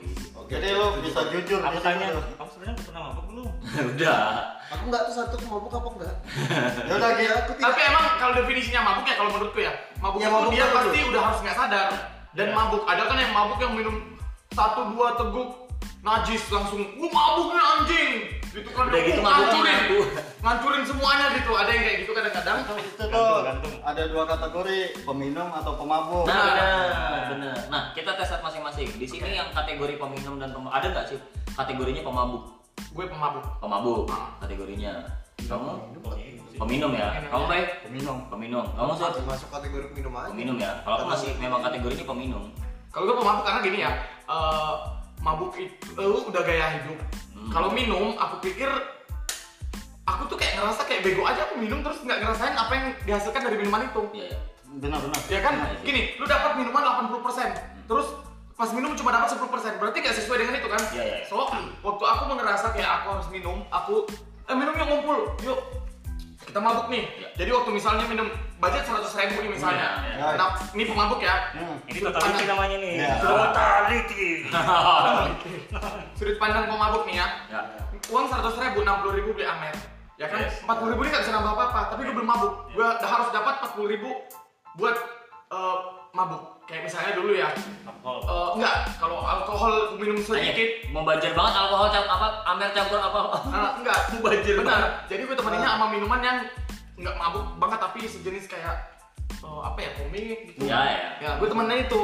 [0.49, 3.49] Jadi lu bisa jujur Aku tanya, kamu sebenarnya pernah mabuk belum?
[3.93, 4.21] udah
[4.69, 6.17] Aku nggak tuh satu mabuk apa enggak?
[6.89, 7.33] Ya udah gitu.
[7.35, 7.65] aku tidak.
[7.69, 10.75] Tapi emang kalau definisinya mabuk ya kalau menurutku ya, mabuk Ya, itu mabuk dia apa
[10.81, 11.89] pasti udah harus nggak sadar.
[12.33, 12.55] Dan Ya.
[12.55, 13.97] mabuk ada kan yang mabuk yang minum
[14.53, 15.51] satu dua teguk
[15.99, 18.13] najis langsung, lu mabuk nih anjing,
[18.51, 18.85] gitu kan?
[18.87, 19.99] Udah gitu "Uh, ngancurin, ngaku."
[20.39, 21.51] ngancurin semuanya gitu.
[21.53, 22.59] Ada yang kayak gitu kadang-kadang.
[22.79, 23.75] Itu tuh gantung.
[23.81, 26.25] ada dua kategori peminum atau pemabuk.
[26.25, 26.57] Nah, Benar.
[26.59, 27.57] benar, benar.
[27.69, 28.89] Nah, kita tes masing-masing.
[28.95, 31.19] Di sini yang kategori peminum dan pemabuk ada nggak sih
[31.53, 32.43] kategorinya pemabuk?
[32.91, 33.45] Gue pemabuk.
[33.59, 34.33] Pemabuk Ah.
[34.39, 34.93] kategorinya.
[35.39, 35.97] Kamu
[36.59, 37.09] peminum ya?
[37.31, 37.87] Kamu baik?
[37.87, 38.19] Peminum.
[38.29, 38.65] Peminum.
[38.75, 40.29] Kamu sih masuk kategori minum aja.
[40.31, 40.73] peminum ya?
[40.83, 42.45] Kalau aku masih memang kategorinya peminum.
[42.89, 43.93] Kalau gue pemabuk karena gini ya,
[44.27, 44.75] eh,
[45.21, 46.99] mabuk itu eh, udah gaya hidup.
[47.49, 47.53] Hmm.
[47.57, 48.69] Kalau minum, aku pikir
[50.05, 53.41] aku tuh kayak ngerasa kayak bego aja aku minum terus nggak ngerasain apa yang dihasilkan
[53.41, 54.03] dari minuman itu.
[54.13, 54.39] Iya, ya.
[54.69, 55.21] Benar-benar.
[55.33, 55.81] Ya kan, Iya, iya.
[55.81, 58.07] gini, lu dapat minuman 80%, terus
[58.53, 60.83] pas minum cuma dapat 10%, berarti nggak sesuai dengan itu kan?
[60.93, 61.27] Iya, iya, iya.
[61.29, 61.49] So,
[61.81, 64.05] waktu aku ngerasa kayak aku harus minum, aku
[64.49, 65.61] eh minum yuk ngumpul, yuk
[66.45, 67.05] kita mabuk nih.
[67.17, 67.29] Iya.
[67.45, 68.29] Jadi waktu misalnya minum
[68.59, 70.35] budget 100 ribu nih misalnya, Iya, iya.
[70.35, 71.77] nah ini pemabuk ya, Hmm.
[71.87, 72.93] Ini totality namanya nih.
[72.99, 73.15] Ya.
[73.19, 74.31] Totality.
[76.13, 77.61] sudut pandang pemabuk nih ya, Ya.
[78.09, 79.75] uang 100 ribu, 60 ribu beli amer,
[80.17, 80.43] ya kan?
[80.43, 80.59] Yes.
[80.63, 83.55] 40 ribu ini nggak bisa nambah apa-apa, tapi gue belum mabuk, gue udah harus dapat
[83.63, 84.11] 40 ribu
[84.75, 84.97] buat
[85.49, 85.77] eh,
[86.13, 86.43] mabuk.
[86.69, 87.49] Kayak misalnya dulu ya,
[87.87, 88.21] Alkohol.
[88.21, 93.21] Eh, enggak, kalau alkohol minum sedikit, Mau banjir banget alkohol apa amer campur apa?
[93.47, 95.07] eh, enggak, Banjir benar.
[95.07, 96.39] Jadi gue temeninnya sama minuman yang
[96.99, 98.75] enggak mabuk banget tapi sejenis kayak
[99.39, 100.67] eh, apa ya komik gitu.
[100.67, 100.99] Ya, ya.
[101.19, 102.01] Ya, gue temennya itu.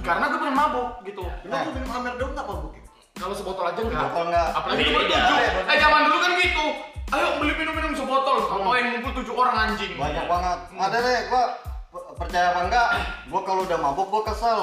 [0.00, 1.22] Karena gue pengen mabuk gitu.
[1.44, 2.72] Emang lu minum Amer dong nggak mabuk?
[2.72, 2.82] ya?
[3.12, 4.08] Kalau sebotol aja enggak.
[4.08, 4.48] Botol enggak.
[4.56, 5.36] Apalagi nomor tujuh.
[5.68, 6.66] Eh zaman dulu kan gitu.
[7.12, 8.36] Ayo beli minum-minum sebotol.
[8.48, 9.92] Kalau yang ngumpul tujuh orang anjing.
[10.00, 10.58] Banyak banget.
[10.72, 11.44] Ada deh, gua
[11.92, 12.88] per- percaya apa enggak?
[13.28, 14.60] Gua kalau udah mabuk gua kesel.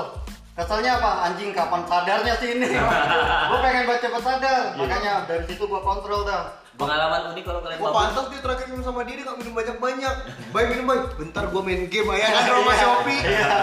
[0.60, 1.12] Keselnya apa?
[1.26, 2.68] Anjing kapan sadarnya sih ini?
[3.50, 4.64] gua pengen baca cepet sadar.
[4.76, 6.52] Makanya dari situ gua kontrol dah.
[6.76, 8.00] Pengalaman unik kalau kalian Gua mabuk.
[8.02, 10.16] pantas dia terakhir minum sama dia dia nggak minum banyak-banyak.
[10.52, 11.04] Baik minum baik.
[11.16, 13.20] Bentar gua main game ya kan rumah Shopee.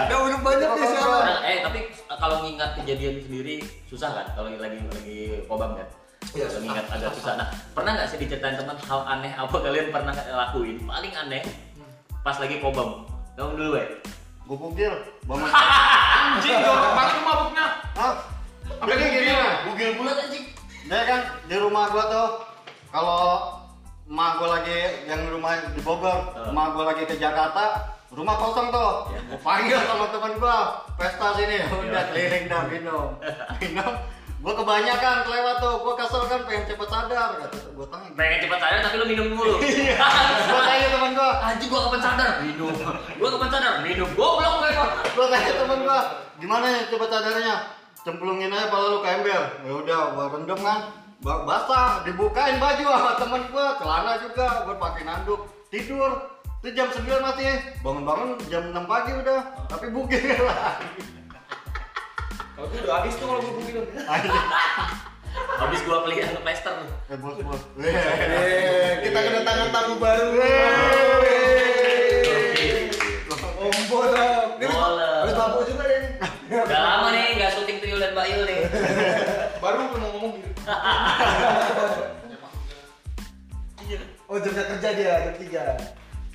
[0.07, 1.21] Dia minum banyak sialan.
[1.21, 1.79] Pernah- eh tapi
[2.09, 5.85] kalau ngingat kejadian sendiri susah kan kalau lagi lagi kobam kan
[6.27, 6.61] Iya, Kalau susah.
[6.61, 10.75] ngingat agak susah nah pernah nggak sih diceritain teman hal aneh apa kalian pernah lakuin
[10.81, 11.39] paling aneh
[12.19, 13.85] pas lagi kobam kamu dulu ya
[14.47, 14.93] Gua bugil,
[15.27, 15.49] bangun.
[16.17, 17.65] Anjing jorok banget lu mabuknya.
[17.93, 18.13] Hah?
[18.69, 19.55] Sampai Jadi gini lah.
[19.63, 20.45] bugil bulat anjing
[20.85, 22.29] Dia kan di rumah gua tuh
[22.87, 23.19] kalau
[24.05, 26.47] emak gua lagi yang rumah di Bogor, Uh.
[26.47, 29.11] emak gua lagi ke Jakarta, rumah kosong tuh.
[29.11, 29.19] Ya.
[29.27, 30.57] Gua panggil sama teman gua,
[30.95, 32.01] pesta sini, udah Ya.
[32.07, 33.07] keliling dah minum.
[33.59, 33.93] Minum.
[34.47, 38.15] Gua kebanyakan kelewat tuh, gua kesel kan pengen cepet sadar, kata gua tanya.
[38.15, 39.59] pengen cepet sadar tapi lu minum mulu
[40.47, 42.71] Gua tanya teman gua, anjing gua kapan sadar minum
[43.19, 45.99] gua kapan sadar minum goblok mereka gua tanya teman gua,
[46.39, 47.55] gimana ya cepet sadarnya?
[48.07, 49.43] Cemplungin aja pala lu ke ember.
[49.67, 50.79] Ya udah, gua rendam kan.
[51.19, 56.39] Ba- Basah, dibukain baju sama temen gua, celana juga, gua pakai nanduk, tidur.
[56.63, 60.79] Itu jam 9 masih, bangun-bangun jam 6 pagi udah, tapi bugil lah.
[62.57, 63.85] Kalau gue udah habis tuh kalau gue bilang.
[65.37, 67.13] Habis gua pelihara ke pester tuh.
[67.13, 67.61] Eh bos bos.
[69.05, 70.33] Kita kedatangan tamu baru.
[73.61, 74.57] Om Bolok.
[74.57, 76.11] Lu tamu juga ya nih.
[76.65, 78.65] Udah lama nih nggak syuting Trio dan Bayu nih.
[79.61, 80.49] Baru mau ngomong gitu.
[84.27, 85.79] Oh kerja kerja dia jam tiga.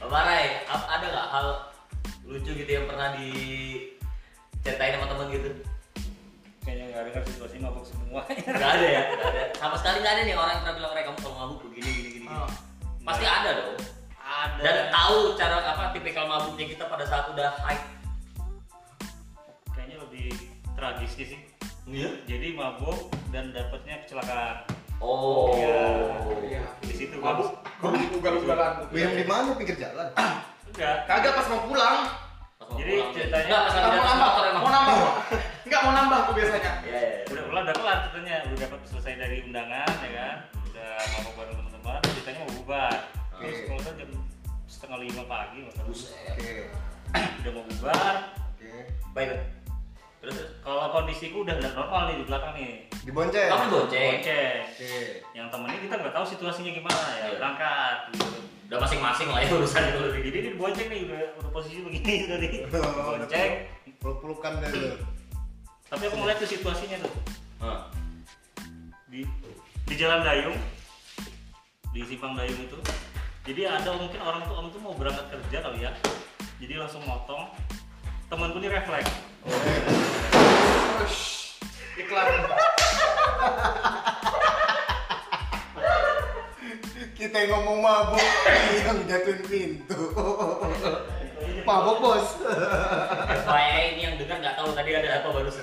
[0.01, 1.47] Barai, ada nggak hal
[2.25, 5.53] lucu gitu yang pernah diceritain sama temen gitu?
[6.63, 8.23] Kayaknya nggak dengar situasi mabuk semua.
[8.63, 9.43] Gak ada ya, ada.
[9.59, 12.11] Sama sekali gak ada nih orang yang pernah bilang kamu kalau mabuk begini gini gini.
[12.23, 12.27] gini.
[12.31, 12.51] Oh.
[13.03, 13.79] Pasti ada dong.
[14.23, 14.61] Ada.
[14.63, 17.83] Dan tahu cara apa tipikal mabuknya kita pada saat udah high.
[19.75, 20.31] Kayaknya lebih
[20.79, 21.41] tragis sih.
[21.91, 22.15] Iya.
[22.31, 24.63] Jadi mabuk dan dapatnya kecelakaan.
[25.03, 25.51] Oh.
[25.59, 26.63] Iya.
[26.79, 27.91] Di situ Mabuk, kan.
[27.91, 28.87] mabuk ugal-ugalan.
[28.95, 30.15] Minum di mana pinggir jalan?
[30.71, 31.11] Enggak.
[31.11, 31.99] Kagak pas mau pulang.
[32.55, 33.11] Pas mau Jadi pulang.
[33.11, 34.31] ceritanya- Nggak, pas Mau nambah,
[34.63, 35.13] mau nambah.
[35.73, 36.73] Enggak mau nambah tuh biasanya.
[36.85, 37.21] Iya, iya.
[37.33, 38.35] Udah pulang udah kelar ceritanya.
[38.45, 40.37] Udah dapat selesai dari undangan ya kan.
[40.69, 42.01] Udah mabuk bareng teman-teman.
[42.13, 42.97] Ceritanya mau bubar.
[43.41, 43.65] Terus Oke.
[43.65, 44.11] kalau nggak jam
[44.69, 45.59] setengah lima pagi.
[45.65, 46.53] Oke.
[47.17, 48.15] Udah mau bubar.
[48.53, 48.69] Oke.
[49.17, 49.29] Baik.
[50.21, 50.51] Terus terus.
[50.61, 52.73] Kalau kondisiku udah udah normal nih di belakang nih.
[53.09, 53.49] Dibonceng.
[53.49, 54.11] Kamu bonceng.
[54.13, 54.57] Bonceng.
[54.69, 54.95] Oke.
[55.33, 57.17] Yang temennya kita nggak tahu situasinya gimana ya.
[57.17, 57.29] Iya.
[57.41, 58.27] Berangkat gitu.
[58.69, 60.05] Udah masing-masing lah ya urusan itu.
[60.21, 62.49] Jadi dia dibonceng nih udah, udah posisi begini tadi.
[62.77, 63.53] Oh, Bonceng.
[64.05, 65.01] Peluk-pelukan deh.
[65.93, 67.13] Tapi aku ngeliat tuh situasinya tuh
[67.61, 67.93] Hah.
[69.13, 69.29] di
[69.85, 70.57] di Jalan Dayung
[71.93, 72.81] di Simpang Dayung itu.
[73.45, 75.93] Jadi ada mungkin orang tuh om tuh mau berangkat kerja kali ya.
[76.57, 77.53] Jadi langsung motong.
[78.33, 79.13] Temanku ini refleks.
[81.05, 81.61] Ush,
[82.01, 82.41] Iklan.
[87.13, 88.25] Kita yang ngomong mabuk,
[88.81, 90.01] yang jatuhin pintu.
[91.63, 92.27] Mabuk bos.
[93.47, 95.63] FYI ini yang dengar nggak tahu tadi ada apa barusan.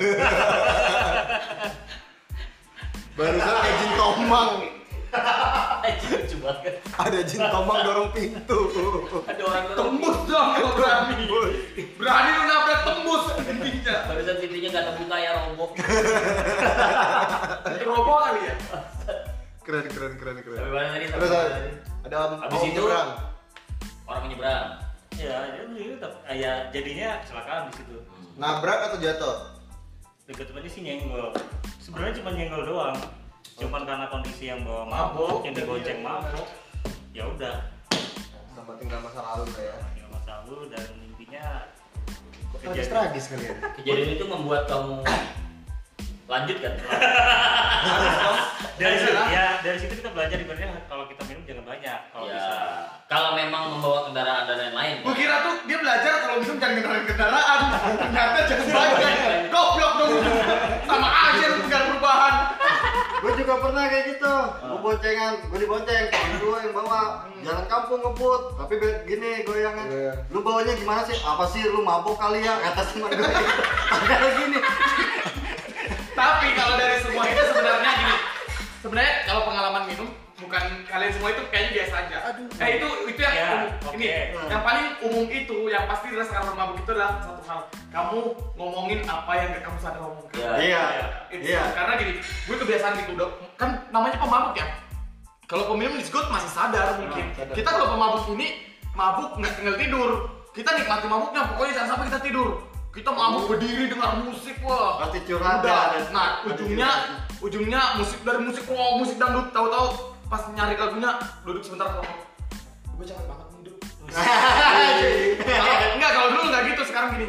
[3.20, 4.52] Barusan ada jin tomang.
[7.00, 8.60] Ada jin tomang dorong pintu.
[9.28, 11.28] Ada orang dorong Tembus dong kalau berani.
[12.00, 13.96] Berani lu nabrak tembus intinya.
[14.08, 15.70] barusan pintunya nggak terbuka ya roboh.
[17.84, 18.56] Robo kali ya.
[19.68, 20.60] Keren keren keren keren.
[20.72, 21.06] Mana tadi?
[21.12, 21.32] Terus
[22.08, 23.10] ada om itu orang
[24.26, 24.89] menyeberang.
[25.20, 27.96] Ya, ya, ya, tetap- ya jadinya kecelakaan di situ.
[28.36, 29.36] Nabrak atau jatuh?
[30.24, 31.36] Dekat-dekatnya sih nyenggol.
[31.78, 32.96] Sebenarnya cuma nyenggol doang.
[33.60, 35.28] Cuman karena kondisi yang bawa Mabuk.
[35.28, 36.48] mabuk, yang digonceng mabuk.
[37.12, 37.56] Ya udah,
[38.56, 39.76] Sama tinggal masa lalu lah ya.
[39.92, 41.46] tinggal masa lalu dan intinya
[42.60, 43.56] Tragis tragis kalian.
[43.76, 45.04] Kejadian itu membuat kamu
[46.30, 46.74] lanjut kan?
[48.80, 52.38] dari situ ya dari situ kita belajar ibaratnya kalau kita minum jangan banyak kalau ya.
[52.38, 52.56] bisa
[53.10, 55.02] Kalau memang membawa kendaraan dan lain-lain.
[55.02, 57.60] Gue kira tuh dia belajar kalau minum jangan kendaraan kendaraan.
[57.98, 59.14] Ternyata jangan banyak.
[59.50, 60.14] Goblok dong.
[60.86, 62.34] Sama aja lu ada perubahan.
[63.20, 64.34] Gue juga pernah kayak gitu.
[64.62, 67.02] Gue boncengan, gue dibonceng, temen gue yang bawa
[67.42, 68.42] jalan kampung ngebut.
[68.56, 68.74] Tapi
[69.04, 69.86] gini goyangan.
[69.90, 70.14] Iya.
[70.30, 71.18] Lu bawanya gimana sih?
[71.20, 72.62] Apa sih lu mabuk kali ya?
[72.62, 73.26] Kata teman gue.
[74.06, 74.60] Kayak gini.
[76.20, 78.16] Tapi kalau dari semua itu sebenarnya gini.
[78.80, 82.18] Sebenarnya kalau pengalaman minum bukan kalian semua itu kayaknya biasa aja.
[82.58, 83.72] Eh itu itu yang Ya, umum.
[83.86, 83.96] oke.
[83.96, 84.08] Ini
[84.48, 87.60] yang paling umum itu yang pasti dirasakan orang mabuk itu adalah satu hal.
[87.90, 88.18] Kamu
[88.56, 90.32] ngomongin apa yang gak kamu sadar ngomongin.
[90.34, 90.52] Ya.
[90.56, 90.84] Iya.
[91.30, 91.62] It's- Iya.
[91.74, 94.68] Karena gini, gue kebiasaan gitu udah kan namanya pemabuk ya.
[95.44, 97.26] Kalau peminum disebut masih sadar mungkin.
[97.34, 97.56] sadar.
[97.56, 98.48] Kita kalau pemabuk ini
[98.92, 100.10] mabuk nggak tinggal tidur.
[100.50, 102.50] Kita nikmati mabuknya, pokoknya jangan sampai kita tidur.
[102.90, 105.00] Kita mabuk berdiri dengar musik wah.
[105.00, 105.70] Pasti curhat Udah.
[105.70, 106.90] ya, ada- Nah, ada ujungnya
[107.40, 109.88] ujungnya musik dari musik wow, musik dangdut tahu-tahu
[110.26, 111.12] pas nyari lagunya
[111.42, 112.06] duduk sebentar kalau
[112.90, 113.76] gue capek banget nih hidup.
[115.40, 117.28] Kalau- enggak kalau dulu nggak gitu sekarang gini.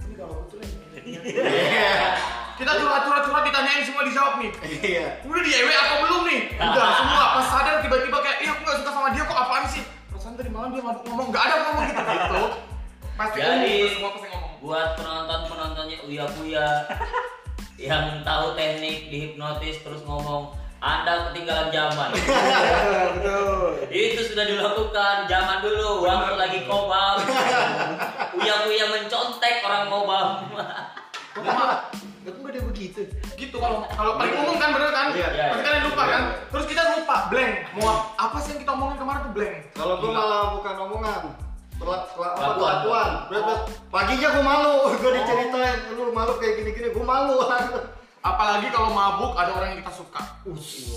[0.00, 0.58] Ini kalau betul
[0.98, 1.94] Iya.
[2.58, 4.50] kita curhat-curhat curhat ditanyain semua dijawab nih.
[4.82, 5.06] Iya.
[5.22, 6.40] Udah di EW apa belum nih?
[6.54, 9.82] Udah semua pas sadar tiba-tiba kayak, iya aku gak suka sama dia kok apaan sih?
[10.08, 12.42] Perasaan tadi malam dia ngomong, gak ada ngomong gitu gitu.
[13.18, 14.52] Pasti Jadi- ngomong, semua pasti ngomong.
[14.62, 16.66] Buat penonton-penontonnya Uya Kuya
[17.90, 22.14] yang tahu teknik dihipnotis terus ngomong anda ketinggalan zaman.
[23.18, 23.90] Betul.
[23.90, 27.18] Itu sudah dilakukan zaman dulu waktu lagi kobam.
[28.38, 30.28] Uya Kuya mencontek orang kobam.
[31.38, 33.02] Nggak ada begitu.
[33.34, 35.06] gitu kalau kalau paling umum kan bener kan?
[35.12, 35.66] Iya, iya, Pasti iya.
[35.66, 36.22] kalian lupa kan?
[36.54, 37.52] Terus kita lupa, blank.
[37.74, 39.56] Mau apa sih yang kita omongin kemarin tuh blank?
[39.74, 41.47] Kalau gue malah bukan omongan.
[41.78, 43.10] Pela- pela- apa, Kelakuan.
[43.30, 43.64] Berat-.
[43.88, 44.74] Paginya gue malu.
[45.00, 45.78] Gue diceritain.
[45.94, 46.88] Lu malu kayak gini-gini.
[46.90, 47.38] Gue malu.
[48.18, 50.18] Apalagi kalau mabuk ada orang yang kita suka.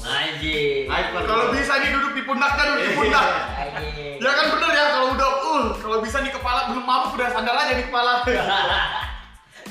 [0.02, 0.90] Lagi.
[1.14, 3.26] Kalau bisa nih duduk di pundaknya duduk di pundak.
[3.62, 4.18] Anjing.
[4.18, 7.54] Ya kan bener ya kalau udah uh kalau bisa nih kepala belum mabuk udah sandar
[7.56, 8.26] aja di kepala.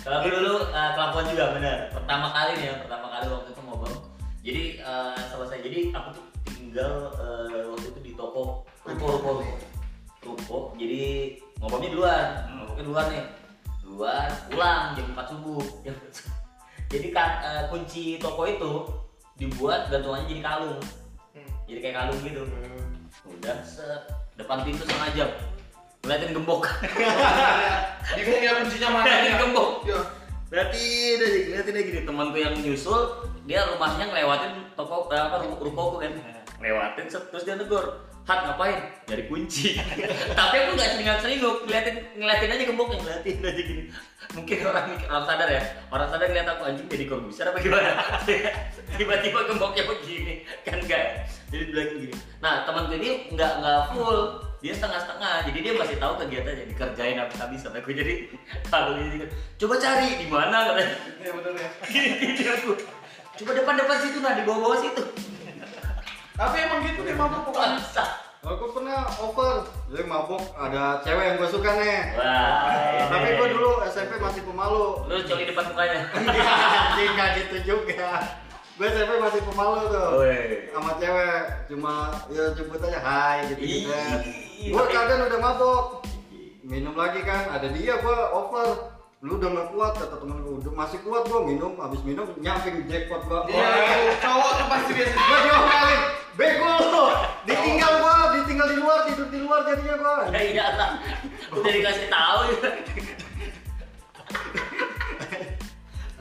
[0.00, 1.76] Kalau dulu uh, kelakuan juga bener.
[1.92, 3.94] Pertama kali nih ya, pertama kali waktu itu ngobam.
[4.40, 5.58] Jadi uh, selesai.
[5.61, 6.24] Jadi aku tuh
[6.56, 9.30] tinggal uh, waktu itu di toko ruko ruko
[10.20, 10.36] ruko.
[10.36, 10.58] Ruko.
[10.76, 12.24] Jadi ngobamnya di luar.
[12.48, 13.24] Ngobamnya di luar nih.
[13.90, 15.64] Luar pulang jam 4 subuh.
[15.82, 16.36] Jam 4 subuh.
[16.90, 18.72] Jadi kan uh, kunci toko itu
[19.40, 20.80] dibuat gantungannya jadi kalung
[21.30, 21.46] Hmm.
[21.70, 22.42] jadi kayak kalung gitu
[23.22, 24.02] udah set
[24.34, 25.30] depan pintu setengah jam
[26.02, 26.66] ngeliatin gembok
[28.18, 30.00] Bingung ya kuncinya mana ngeliatin gembok Ya.
[30.50, 35.96] Liatin aja, liatin aja gini temanku yang nyusul dia rumahnya ngelewatin toko apa ruko rukoku
[36.02, 36.18] kan
[36.58, 38.78] ngelewatin set, terus dia negor Hat ngapain?
[39.08, 39.80] Dari kunci.
[40.38, 43.84] Tapi aku nggak seringan seringuk, ngeliatin ngeliatin aja gemboknya, ngeliatin aja gini.
[44.30, 47.90] Mungkin orang orang sadar ya, orang sadar ngeliat aku anjing jadi korupsi apa gimana?
[49.00, 51.26] Tiba-tiba gemboknya begini, kan enggak.
[51.50, 52.14] Jadi bilang gini.
[52.38, 57.60] Nah temanku ini nggak nggak full, dia setengah-setengah, jadi dia masih tahu kegiatannya dikerjain habis-habis
[57.64, 58.30] sampai aku jadi
[58.70, 59.26] kalau ini
[59.58, 60.96] coba cari di mana katanya.
[61.18, 61.70] Ya bener ya.
[62.60, 62.72] Aku.
[63.40, 65.02] Coba depan-depan situ nah di bawah-bawah situ.
[66.41, 67.76] Tapi emang gitu deh mabuk pokoknya.
[68.41, 72.16] Aku pernah over, jadi mabuk ada cewek yang gue suka nih.
[72.16, 73.12] Wah.
[73.12, 75.05] Tapi gue dulu SMP masih pemalu.
[75.05, 76.09] Lu coli depan mukanya.
[76.16, 78.24] Anjing nggak gitu juga.
[78.80, 80.09] Gue SMP masih pemalu tuh.
[80.24, 80.72] Woi.
[80.72, 81.95] Sama cewek, cuma
[82.32, 83.93] ya jemput aja hai gitu gitu.
[84.72, 85.84] Gue kadang udah mabuk.
[86.64, 88.97] Minum lagi kan, ada dia gue over.
[89.20, 92.88] Lu udah gak kuat kata temen gue, udah masih kuat gue minum, habis minum nyamping
[92.88, 93.53] jackpot gue.
[93.53, 95.12] Iya, cowok tuh pasti biasa.
[95.12, 96.01] Gue diomelin,
[96.41, 97.05] bego lu.
[97.45, 100.32] Ditinggal gua, ditinggal di luar, tidur di luar jadinya gua.
[100.32, 100.91] Ya iya lah.
[101.53, 102.70] Udah dikasih tahu ya.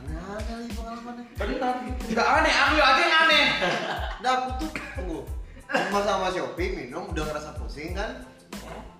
[0.03, 1.23] Aneh-aneh nih pengalamannya.
[1.39, 1.75] Benar.
[2.11, 3.45] Enggak aneh, aku aja yang aneh.
[4.19, 5.19] Nah aku tuh tunggu.
[5.69, 8.27] Cuma sama Shopee minum udah ngerasa pusing kan.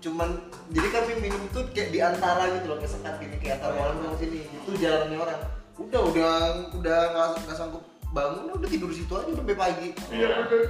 [0.00, 4.00] Cuman jadi kami minum tuh kayak di antara gitu loh kesekat gini kayak antara malam
[4.00, 4.48] sama sini.
[4.48, 5.40] Itu jalannya orang.
[5.76, 6.32] Udah udah
[6.76, 9.88] udah nggak nggak sanggup bangun udah tidur situ aja sampai pagi.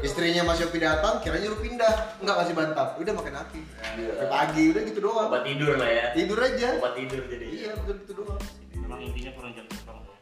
[0.00, 2.86] Istrinya Mas Shopee datang, kiranya nyuruh pindah, nggak kasih bantal.
[3.00, 3.60] Udah makan api.
[3.80, 5.28] Sampai pagi udah gitu doang.
[5.32, 6.06] Obat tidur lah ya.
[6.12, 6.68] Tidur aja.
[6.76, 7.44] Obat tidur jadi.
[7.48, 8.40] Iya betul gitu doang.
[8.76, 9.98] Memang intinya kurang jam terbang.
[10.00, 10.14] ya.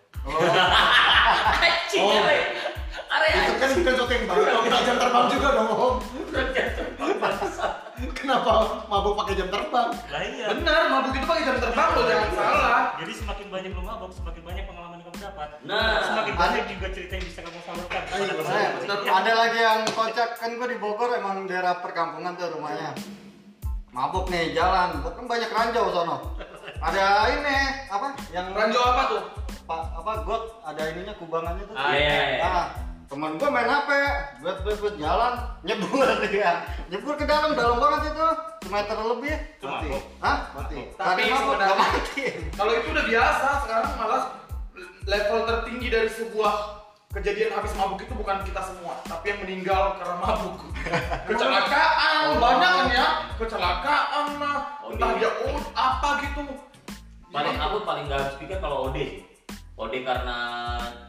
[1.59, 2.13] Anjing Oh.
[2.15, 2.45] area.
[3.09, 3.33] Area.
[3.41, 4.43] Itu kan bukan sesuatu yang baru.
[4.63, 5.69] Kita jam terbang juga dong.
[5.73, 5.97] Om.
[8.15, 8.53] Kenapa
[8.87, 9.89] mabuk pakai jam terbang?
[9.91, 10.47] Lah iya.
[10.53, 12.81] Benar, mabuk itu pakai jam terbang lo jangan salah.
[13.01, 14.88] Jadi semakin banyak lu mabok, semakin banyak pengalaman
[15.19, 15.49] yang kamu dapat.
[15.67, 15.99] Nah.
[16.07, 18.03] semakin banyak juga cerita yang bisa kamu salurkan.
[18.09, 19.15] Ayo, saya- masyarakat.
[19.19, 22.95] Ada lagi yang kocak kan gua di Bogor emang daerah perkampungan tuh rumahnya.
[23.91, 26.17] Mabuk nih jalan, kan banyak ranjau sono.
[26.79, 27.57] Ada ini
[27.91, 29.23] apa yang Ranjau apa tuh?
[29.67, 31.75] Pak apa got ada ininya kubangannya tuh.
[31.75, 32.47] Ah, iya, iya.
[32.47, 32.67] Nah,
[33.05, 33.91] teman gua main HP,
[34.41, 35.35] buat buat buat jalan,
[35.67, 36.63] nyebur dia.
[36.93, 38.27] Nyebur ke dalam, dalam banget itu,
[38.65, 39.37] semeter lebih.
[39.61, 39.89] Mati.
[40.23, 40.39] Hah?
[40.57, 40.79] Mati.
[40.95, 42.25] Tapi mabuk nggak mati.
[42.55, 44.23] Kalau itu udah biasa, sekarang malah
[45.09, 50.17] level tertinggi dari sebuah kejadian habis mabuk itu bukan kita semua, tapi yang meninggal karena
[50.21, 50.57] mabuk.
[51.33, 52.37] Kecelakaan, Oh.
[52.37, 53.07] banyak kan ya?
[53.41, 56.45] Kecelakaan lah, Oh, entah dia oh, apa gitu.
[57.33, 59.25] Paling aku paling nggak habis pikir kalau OD.
[59.81, 60.39] OD karena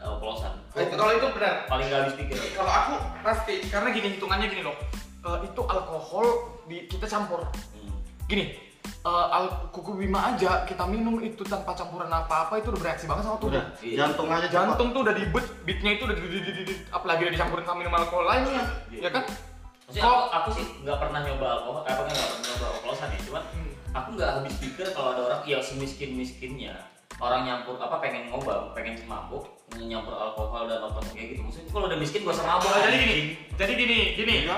[0.00, 0.56] eh, oplosan.
[0.72, 1.68] Oh, Kalau itu benar.
[1.68, 2.36] Paling nggak habis pikir.
[2.56, 4.76] Kalau aku pasti, karena gini hitungannya gini loh.
[5.20, 6.26] Eh, itu alkohol
[6.64, 7.44] di, kita campur.
[7.76, 8.00] Hmm.
[8.24, 8.56] Gini,
[9.00, 13.24] eh, al- kuku bima aja kita minum itu tanpa campuran apa-apa itu udah bereaksi banget
[13.24, 13.56] sama tubuh.
[13.56, 13.96] Udah, Iya.
[13.98, 14.52] jantung aja cepat.
[14.52, 17.32] jantung tuh udah di beat, beatnya itu udah di, di, di, di, di- apalagi udah
[17.32, 19.00] dicampurin sama minum alkohol lainnya, Iya.
[19.00, 19.24] ya kan?
[19.24, 23.20] Maksudnya aku, aku sih nggak pernah nyoba alkohol, apa nggak pernah nyoba oplosan ya.
[23.24, 23.72] Cuman Hmm.
[23.90, 26.74] aku nggak habis pikir kalau ada orang yang semiskin miskinnya
[27.20, 29.44] orang nyampur apa pengen ngoba, pengen mabuk,
[29.76, 31.40] nyampur alkohol dan oplosan kayak gitu.
[31.44, 32.72] Maksudnya kalau udah miskin gak usah mabuk.
[32.72, 33.16] Jadi gini,
[33.60, 34.34] jadi gini, gini.
[34.48, 34.56] Iya,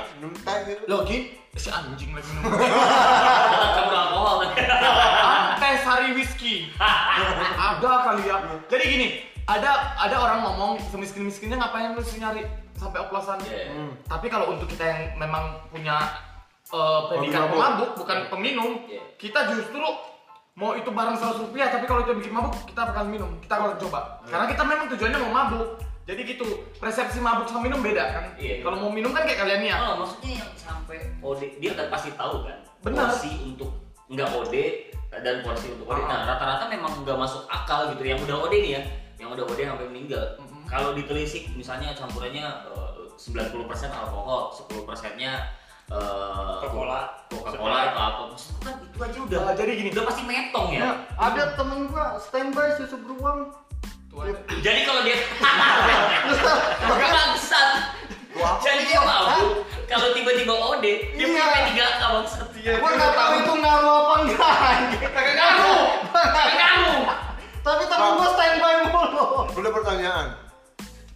[0.63, 0.83] gitu.
[0.87, 2.55] Lo gini, si anjing lagi minum.
[3.77, 4.37] Campur alkohol.
[5.59, 6.71] Teh sari whisky.
[7.67, 8.37] ada kali ya.
[8.71, 9.07] Jadi gini,
[9.51, 12.47] ada ada orang ngomong semiskin miskinnya ngapain lu sih nyari
[12.79, 13.43] sampai oplosan?
[13.43, 13.75] Iya.
[13.75, 13.93] Hmm.
[14.07, 15.99] Tapi kalau untuk kita yang memang punya
[16.71, 17.59] eh, predikat Hobi mabuk.
[17.59, 19.03] pemabuk bukan peminum, Iya.
[19.19, 19.83] kita justru
[20.53, 23.81] mau itu barang 100 rupiah tapi kalau itu bikin mabuk kita bakal minum, kita akan
[23.81, 24.21] coba.
[24.29, 25.69] Karena kita memang tujuannya mau mabuk.
[26.03, 26.45] Jadi gitu,
[26.83, 28.25] persepsi mabuk sama minum beda kan?
[28.35, 28.61] Iya.
[28.61, 29.77] Kalau mau minum kan kayak kalian nih ya.
[29.81, 33.07] Oh, maksudnya yang sampai OD dia kan pasti tahu kan Benar.
[33.07, 33.71] porsi untuk
[34.11, 34.55] nggak OD
[35.23, 36.01] dan porsi untuk OD.
[36.05, 38.03] Nah, rata-rata memang nggak masuk akal gitu.
[38.03, 38.83] Yang udah OD nih ya,
[39.23, 40.25] yang udah OD sampai meninggal.
[40.67, 45.55] Kalau ditelisik misalnya campurannya eh, 90% alkohol, 10 persennya
[45.89, 47.01] eh, Coca-Cola.
[47.29, 48.23] Coca-Cola atau apa.
[48.63, 49.89] Kan itu aja udah Ah, jadi gini.
[49.91, 50.79] udah pasti metong ya.
[50.79, 53.51] Ya, ada temen gua standby susu beruang.
[54.07, 54.33] Tuh aja.
[54.61, 55.17] Jadi kalau dia
[57.13, 57.69] bangsat.
[58.63, 59.65] Jadi dia mabuk.
[59.85, 61.27] Kalau tiba-tiba OD, dia Iya.
[61.29, 62.47] punya tiga angka bangsat.
[62.53, 64.53] Gua nggak tahu itu ngaruh apa enggak.
[65.05, 65.83] Kagak ngaruh.
[66.13, 67.01] Kagak ngaruh.
[67.63, 69.25] Tapi temen gua standby mulu.
[69.53, 70.27] Udah pertanyaan.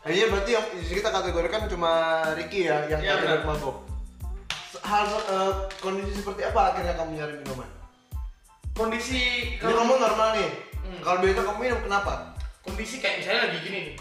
[0.01, 1.93] Nah, iya berarti yang kita kategorikan cuma
[2.33, 3.83] Ricky ya yang Iya, tidak mabuk.
[4.85, 7.71] Hal eh, kondisi seperti apa akhirnya kamu nyari minuman?
[8.77, 9.21] Kondisi
[9.57, 10.51] Ini ngomong normal nih.
[10.85, 11.01] Hmm.
[11.01, 12.37] Kalau biasa kamu minum kenapa?
[12.67, 13.95] kondisi kayak misalnya lagi gini nih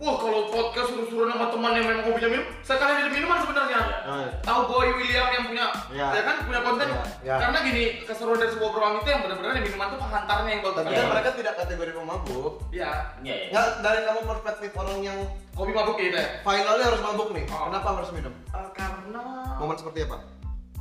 [0.00, 3.80] Wah kalau podcast suruh-suruh sama teman yang memang hobinya minum, sekali ada minuman sebenarnya.
[4.00, 6.06] Nah, Tahu Boy William yang punya, Iya.
[6.16, 6.88] ya kan punya konten.
[6.88, 7.36] Iya, iya.
[7.36, 10.76] Karena gini keseruan dari sebuah beruang itu yang benar-benar yang minuman itu penghantarnya yang bagus.
[10.80, 10.96] tapi Iya.
[10.96, 12.52] kan mereka tidak kategori pemabuk.
[12.72, 12.90] Iya.
[13.20, 13.48] Iya, iya.
[13.52, 15.18] Nggak dari kamu perspektif orang yang
[15.52, 16.28] Kopi mabuk gitu ya.
[16.40, 17.44] finalnya harus mabuk nih.
[17.52, 17.68] Oh.
[17.68, 18.32] Kenapa harus minum?
[18.32, 19.22] Eh, karena
[19.60, 20.16] Momen seperti apa?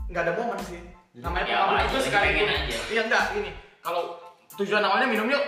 [0.07, 0.80] nggak ada momen sih.
[1.13, 2.78] Namanya Ya, pemabuk apa itu sekali aja.
[2.88, 3.51] Iya enggak ini.
[3.84, 4.15] Kalau
[4.55, 5.43] tujuan awalnya minum yuk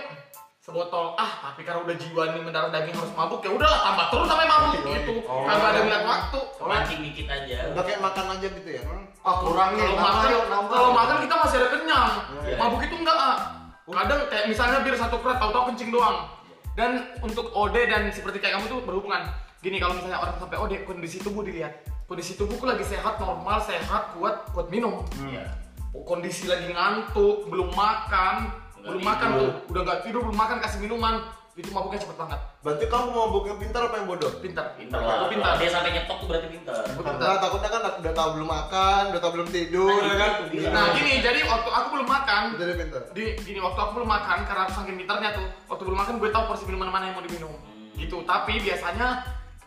[0.62, 4.26] sebotol ah tapi karena udah jiwa nih mendarah daging harus mabuk ya udahlah tambah terus
[4.30, 5.14] sampai mabuk gitu.
[5.26, 5.42] Oh.
[5.42, 6.40] kagak ada melihat waktu.
[6.62, 7.58] Mancing dikit aja.
[7.74, 8.82] Udah kayak makan aja gitu ya?
[9.26, 10.30] Ah kurangnya kalau makan
[10.70, 12.10] kalau makan kita masih ada kenyang.
[12.46, 12.56] Iya.
[12.62, 13.36] mabuk itu enggak ah.
[13.82, 16.30] Kadang kayak misalnya bir satu kerat tahu-tahu kencing doang.
[16.78, 19.34] Dan untuk OD dan seperti kayak kamu tuh berhubungan.
[19.66, 21.74] Gini kalau misalnya orang sampai OD kondisi tubuh dilihat.
[22.06, 25.02] Kondisi tubuhku lagi sehat normal sehat kuat kuat minum.
[25.26, 25.58] Iya.
[25.92, 31.14] kondisi lagi ngantuk belum makan belum makan tuh udah nggak tidur belum makan kasih minuman
[31.52, 34.32] itu mabuknya cepet banget Berarti kamu mabuknya pintar apa yang bodoh?
[34.40, 35.28] pintar Pintar Aku lah.
[35.28, 36.74] pintar Kalau Dia sampai nyetok tuh berarti pintar.
[36.80, 37.18] Aku pintar.
[37.20, 40.30] Nah, takutnya kan udah tahu belum makan, udah tahu belum tidur, Nah, kan?
[40.72, 43.02] nah gini jadi waktu aku belum makan dia pintar.
[43.12, 46.30] di gini waktu aku belum makan karena aku saking pintarnya tuh waktu belum makan gue
[46.30, 47.52] tahu porsi minuman mana yang mau diminum
[47.92, 49.08] gitu tapi biasanya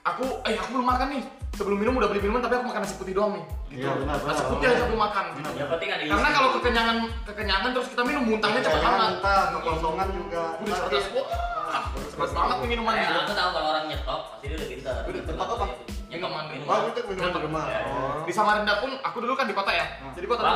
[0.01, 1.23] aku eh aku belum makan nih
[1.55, 3.45] sebelum minum udah beli minuman tapi aku makan nasi putih doang nih.
[3.71, 3.81] Gitu.
[3.87, 5.25] Iya, benar, nasi putih aja aku makan.
[5.35, 5.49] Gitu.
[5.55, 9.41] Yang penting ada karena kalau kekenyangan kekenyangan terus kita minum muntahnya cepet Jangan banget muntah,
[9.55, 10.43] kekosongan juga.
[10.59, 11.27] udah cerdas wah
[12.11, 13.07] cerdas banget minumannya.
[13.23, 14.95] Aku tahu kalau orang nyetok pasti dia udah pintar.
[15.07, 15.65] Udah, apa?
[16.65, 17.63] Oh, itu di rumah.
[17.69, 17.81] Ya, ya.
[17.85, 18.23] Oh.
[18.25, 19.85] di Samarinda pun aku dulu kan di kota ya
[20.15, 20.41] jadi kota.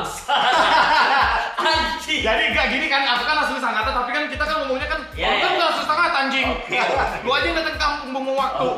[1.60, 2.22] Anjing.
[2.24, 5.26] Jadi gak gini kan, aku kan asli Sangatta tapi kan kita kan ngomongnya kan, Iya,
[5.28, 5.58] orang kan iya.
[5.60, 6.48] nggak asli Sangatta anjing.
[7.24, 8.68] Lu aja yang datang kampung buang waktu.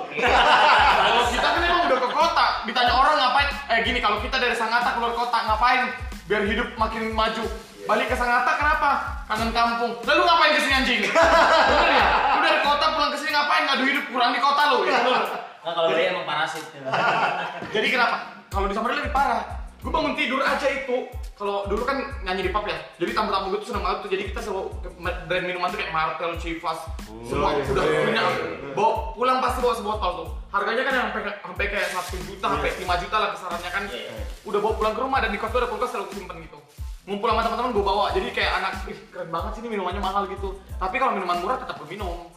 [1.06, 3.48] Kalau kita kan emang udah ke kota, ditanya orang ngapain?
[3.70, 5.82] Eh gini, kalau kita dari Sangatta keluar kota ngapain?
[6.26, 7.44] Biar hidup makin maju.
[7.82, 8.90] Balik ke Sangatta kenapa?
[9.26, 9.92] Kangen kampung.
[10.06, 11.00] Lalu ngapain ke sini anjing?
[11.02, 12.06] Bener ya?
[12.38, 13.62] Lu dari kota pulang ke sini ngapain?
[13.66, 14.78] Ngadu hidup kurang di kota lu.
[14.86, 15.00] Ya.
[15.62, 16.66] Nah, kalau dia emang parasit.
[17.74, 18.34] Jadi kenapa?
[18.50, 19.62] Kalau di Samarinda lebih parah.
[19.82, 21.06] Gue bangun tidur aja itu.
[21.34, 22.78] Kalau dulu kan nyanyi di pub ya.
[23.02, 24.10] Jadi tamu-tamu gue tuh seneng banget tuh.
[24.14, 24.62] Jadi kita selalu
[25.02, 26.86] brand minuman tuh kayak Martel, Chivas,
[27.26, 28.22] semua iya, udah iya, punya.
[28.22, 28.74] iya.
[28.78, 30.28] Bawa pulang pasti bawa sebotol tuh.
[30.54, 33.82] Harganya kan sampai sampai kayak satu juta, sampai 5 juta lah kisarannya kan.
[33.90, 34.24] Iya, iya.
[34.46, 36.58] Udah bawa pulang ke rumah dan di kos tuh ada kulkas selalu simpen gitu.
[37.02, 38.04] Ngumpul sama teman-teman gue bawa.
[38.14, 40.54] Jadi kayak anak, ih keren banget sih ini minumannya mahal gitu.
[40.78, 42.30] Tapi kalau minuman murah tetap gue minum.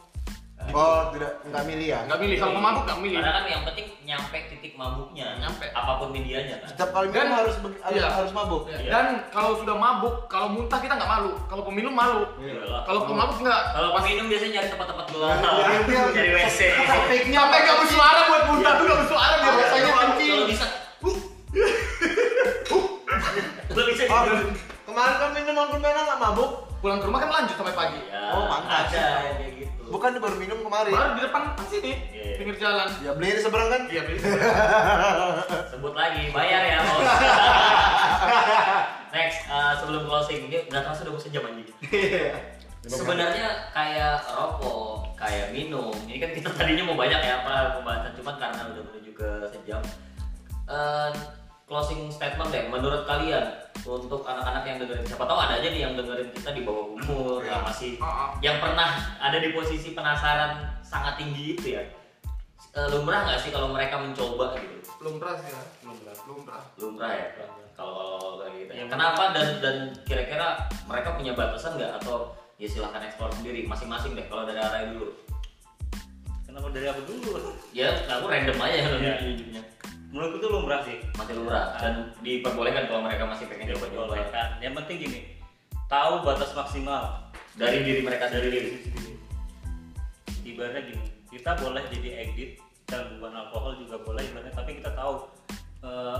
[0.71, 1.99] Oh, tidak nggak milih ya?
[2.03, 2.35] Nggak milih.
[2.37, 3.17] Kalau mau mabuk nggak milih.
[3.17, 5.27] Karena kan yang penting nyampe titik mabuknya.
[5.37, 5.65] Nyampe.
[5.69, 6.67] Apa pun medianya kan.
[6.67, 7.55] Setiap kali minum Dan- harus
[7.89, 8.07] iya.
[8.07, 8.61] harus mabuk.
[8.65, 8.89] Ya, Iya.
[8.89, 11.31] Dan kalau sudah mabuk, kalau muntah kita nggak malu.
[11.45, 12.21] Kalau peminum malu.
[12.37, 12.81] Iyalah.
[12.83, 13.61] Kalau pemabuk nggak.
[13.71, 15.37] Kalau peminum biasanya nyari tempat-tempat gelap.
[15.37, 16.01] Iya, iya.
[16.09, 16.59] Cari WC.
[17.05, 20.31] Fake-nya Sampai nggak bersuara buat muntah tuh nggak bersuara dia biasanya kencing.
[20.45, 20.65] bisa.
[23.75, 24.74] Lu bisa Oh, gitu.
[24.95, 26.51] Kemarin kan minum anggur merah nggak mabuk?
[26.79, 27.99] Pulang ke rumah kan lanjut sampai pagi.
[28.07, 28.87] Ya, Oh, pantas.
[28.95, 29.83] Ada yang kayak gitu.
[29.91, 30.93] Bukan baru minum kemarin.
[30.95, 32.35] Baru di depan pas sini, Iya.
[32.39, 32.87] pinggir jalan.
[33.03, 33.81] Ya beli di seberang kan?
[33.91, 34.17] Iya, beli.
[35.75, 37.03] Sebut lagi, bayar ya bos.
[39.15, 41.67] Next, eh, sebelum closing, ini nggak terasa udah mau sejam anjing.
[42.85, 45.89] Sebenarnya kayak rokok, kayak minum.
[46.05, 49.81] Ini kan kita tadinya mau banyak ya apa pembahasan, cuman karena udah menuju ke sejam.
[50.69, 51.09] Eh,
[51.65, 53.41] closing statement deh, menurut kalian
[53.85, 57.41] untuk anak-anak yang dengerin, siapa tahu ada aja nih yang dengerin kita di bawah umur,
[57.41, 58.29] yang masih, Oh, oh.
[58.41, 61.83] yang pernah ada di posisi penasaran sangat tinggi itu ya.
[62.75, 64.77] Eh, lumrah nggak sih kalau mereka mencoba gitu?
[64.99, 65.61] Lumrah sih ya.
[65.85, 66.15] Lumrah.
[66.25, 66.61] Lumrah.
[66.75, 67.27] lumrah ya
[67.75, 68.83] kalau kayak gitu ya.
[68.91, 70.47] Kenapa dan dan kira-kira
[70.87, 75.07] mereka punya batasan nggak atau ya silahkan eksplor sendiri masing-masing deh kalau dari arah dulu.
[76.47, 77.51] Kenapa dari aku dulu?
[77.75, 79.61] Ya aku random aja ya Iya.
[80.13, 80.97] Menurutku itu lumrah sih.
[81.17, 84.47] Masih lumrah dan diperbolehkan kalau mereka masih pengen coba-coba Diperbolehkan.
[84.61, 85.19] Yang penting gini,
[85.87, 87.03] tahu batas maksimal
[87.55, 88.67] dari diri mereka dari sendiri.
[88.67, 89.11] diri sendiri.
[90.45, 92.49] Ibaratnya gini, kita boleh jadi edit
[92.85, 95.25] dan bukan alkohol juga boleh ibaratnya, tapi kita tahu
[95.81, 96.19] eh,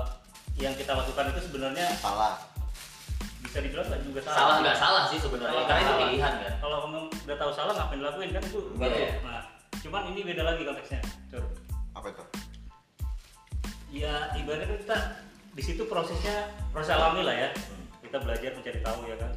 [0.58, 2.40] yang kita lakukan itu sebenarnya Salah.
[3.44, 4.38] bisa dibilang nggak juga salah.
[4.40, 6.54] Salah nggak salah sih sebenarnya karena itu pilihan kan.
[6.64, 8.60] Kalau kamu udah tahu salah ngapain dilakuin kan itu.
[9.22, 9.42] Nah,
[9.86, 11.00] cuman ini beda lagi konteksnya.
[11.30, 11.44] Cur.
[11.94, 12.24] Apa itu?
[13.96, 14.98] Ya ibaratnya kita
[15.56, 17.50] di situ prosesnya proses alami lah ya.
[18.04, 19.32] Kita belajar mencari tahu ya kan.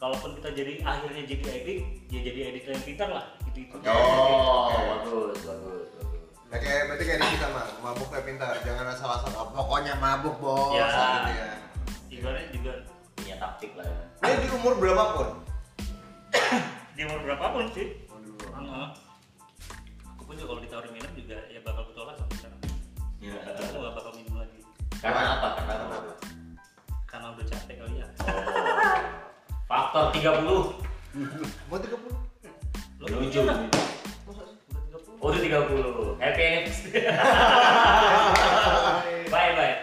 [0.00, 1.78] Kalaupun kita jadi akhirnya jadi edit,
[2.08, 3.24] ya jadi editor yang pintar lah.
[3.52, 3.76] Gitu itu.
[3.84, 6.16] Oh bagus bagus bagus.
[6.48, 9.30] Nah, kayak berarti kayak Rizky sama mabuk kayak pintar, jangan asal-asal.
[9.40, 10.88] Oh, pokoknya mabuk bos, Ya.
[10.88, 11.48] gitu ya.
[12.12, 12.72] Ibaratnya juga
[13.16, 14.00] Punya taktik lah ya.
[14.34, 15.28] Ini di umur berapapun.
[16.96, 17.86] di umur berapapun sih.
[18.50, 18.86] Heeh.
[20.16, 22.18] Aku pun juga kalau ditawarin minum juga ya bakal bertolak
[23.30, 23.62] sampai sekarang.
[23.62, 23.70] Ya.
[23.70, 24.58] Aku gak bakal minum lagi
[24.98, 25.48] Karena apa?
[25.58, 25.96] Karena apa?
[27.12, 28.08] karena udah capek kali ya.
[28.24, 28.40] Oh.
[29.68, 30.48] Faktor 30
[31.68, 31.92] Mau 30?
[33.04, 33.36] Lo Lucu.
[33.36, 33.68] iya lah.
[34.24, 34.48] Udah
[34.88, 35.20] 30.
[35.20, 36.16] Oh, udah 30.
[36.24, 36.92] Happy anniversary.
[39.32, 39.76] Bye bye.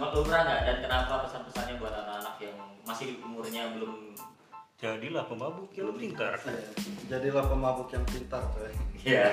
[0.00, 2.56] Lu pernah nggak dan kenapa pesan-pesannya buat anak-anak yang
[2.88, 4.16] masih umurnya belum
[4.80, 6.40] Jadilah pemabuk yang pintar.
[7.12, 8.72] Jadilah pemabuk yang pintar coy.
[9.04, 9.28] ya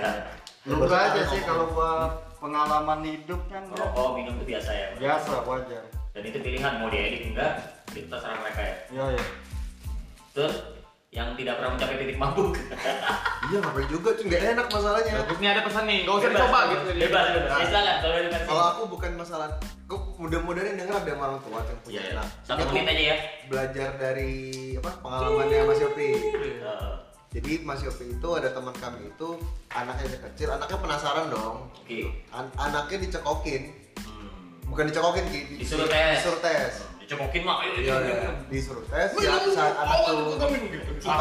[0.68, 4.88] Menurut gua aja sih kalau buat pengalaman hidup kan ya, rokok minum itu biasa ya.
[4.98, 5.84] biasa wajar.
[6.14, 7.52] Dan itu pilihan mau diedit enggak
[7.94, 8.76] itu terserah mereka ya.
[8.94, 9.24] Iya ya.
[10.34, 10.56] Terus
[11.08, 12.54] yang tidak pernah mencapai titik mabuk.
[13.48, 15.24] Iya ngapain juga cuy nggak enak masalahnya.
[15.24, 16.82] Terus ini ada pesan nih, gak usah Bebas, dicoba gitu.
[17.00, 17.48] Bebas, bebas.
[17.48, 18.44] Ya, silakan kalau.
[18.44, 19.48] Kalau aku bukan masalah,
[19.88, 22.28] aku mudah-mudahan yang denger ada yang orang tua yang punya Iya, anak.
[22.44, 23.18] satu Ini aku menit aja ya.
[23.48, 24.34] Belajar dari
[24.76, 26.10] apa pengalamannya Mas Yopi.
[27.30, 29.30] Jadi Mas Yopi itu ada teman kami itu
[29.70, 31.68] anaknya kecil, anaknya penasaran dong.
[31.70, 32.08] Oke.
[32.32, 33.68] An- anaknya dicekokin,
[34.00, 34.64] Hmm.
[34.66, 36.18] bukan dicekokin Ki, di- Disuruh tes.
[36.18, 36.72] Disuruh tes.
[36.98, 38.32] Dicokokin mah ayo Iya, iya.
[38.48, 39.12] disuruh tes.
[39.14, 40.40] Saat, saat anak tuh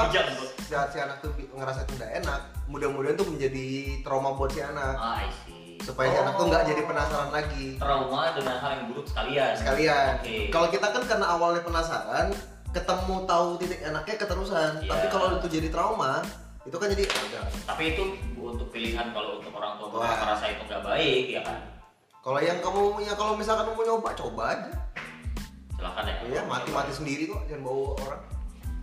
[0.08, 0.48] jam tuh.
[0.64, 3.66] saat si anak tuh ngerasa tidak enak, mudah-mudahan tuh menjadi
[4.02, 4.94] trauma buat si anak.
[4.96, 5.78] Ah, I see.
[5.78, 7.66] Supaya si anak tuh nggak jadi penasaran lagi.
[7.76, 9.52] trauma dengan hal yang buruk sekalian.
[9.54, 10.10] sekalian.
[10.18, 10.36] Oke.
[10.50, 12.26] Kalau kita kan karena awalnya penasaran,
[12.76, 14.70] ketemu tahu titik enaknya keterusan.
[14.84, 14.90] Iya.
[14.92, 16.20] Tapi kalau itu jadi trauma,
[16.68, 17.42] itu kan jadi "Ah, udah.
[17.72, 18.02] Tapi itu
[18.36, 20.16] untuk pilihan kalau untuk orang tua Wah.
[20.20, 21.58] merasa itu nggak baik ya kan.
[22.20, 24.72] Kalau yang kamu ya kalau misalkan mau nyoba coba aja.
[25.78, 26.14] Silakan ya.
[26.26, 28.22] Iya, mati-mati sendiri kok, jangan bawa orang.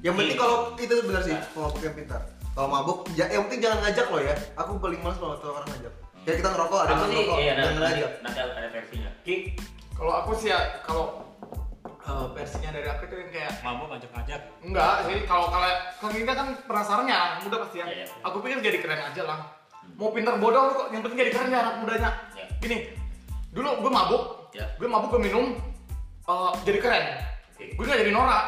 [0.04, 0.44] Yang penting Iya.
[0.44, 2.22] kalau itu benar sih, mabuk yang pintar.
[2.54, 4.36] Kalau mabuk, ja- yang penting jangan ngajak loh ya.
[4.56, 5.94] Aku paling males kalau tuh orang ngajak.
[6.24, 8.12] Kayak kita ngerokok, ada yang ngerokok, iya, jangan nanti, ngajak.
[8.24, 9.12] nanti ada versinya.
[9.28, 9.36] Ki,
[9.94, 11.22] Kalau aku sih ya, kalau
[12.04, 14.42] eh, versinya dari aku itu yang kayak Mabuk ngajak-ngajak.
[14.64, 17.86] Enggak sih, kalau kalau kalau kita kan penasarannya anak muda pasti ya.
[17.88, 18.08] Iya, iya.
[18.28, 19.40] Aku pikir jadi keren aja lah.
[20.00, 22.10] Mau pintar bodoh kok, yang penting jadi keren ya anak mudanya.
[22.36, 22.46] Iya.
[22.60, 22.78] Gini,
[23.52, 24.24] dulu gue mabuk,
[24.56, 24.66] Iya.
[24.80, 25.46] gue mabuk gue minum,
[26.28, 27.06] eh, jadi keren.
[27.76, 28.44] Gue nggak jadi norak.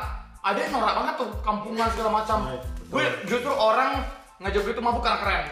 [0.45, 2.38] Ada yang norak banget tuh, kampungan segala macam.
[2.91, 4.06] Gue justru orang
[4.43, 5.43] ngajak gue tuh mabuk karena keren.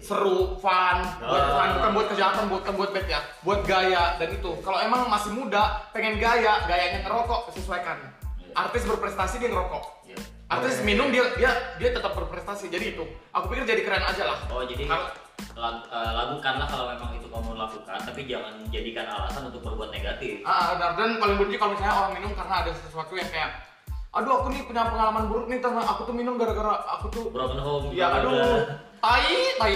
[0.00, 1.52] Seru, fun, buat Ah.
[1.54, 4.50] fun, bukan buat kejahatan, bukan buat bad ya, buat gaya dan itu.
[4.58, 8.00] Kalau emang masih muda, pengen gaya, gayanya ngerokok, sesuaikan.
[8.36, 8.50] Iya.
[8.56, 9.84] Artis berprestasi dia ngerokok.
[10.04, 10.18] Iya.
[10.50, 12.66] Artis minum dia dia dia tetap berprestasi.
[12.66, 13.04] Jadi itu.
[13.30, 14.38] Aku pikir jadi keren aja lah.
[14.50, 15.14] Oh jadi Kalau-
[15.54, 20.42] lag- eh, lakukanlah kalau memang itu kamu lakukan, tapi jangan jadikan alasan untuk berbuat negatif.
[20.42, 20.98] Ah, benar.
[20.98, 23.68] Dan paling benci kalau misalnya orang minum karena ada sesuatu yang kayak
[24.10, 27.62] Aduh aku nih punya pengalaman buruk nih tentang aku tuh minum gara-gara aku tuh Broken
[27.62, 27.94] home.
[27.94, 28.66] Ya aduh
[29.00, 29.72] Tai, tai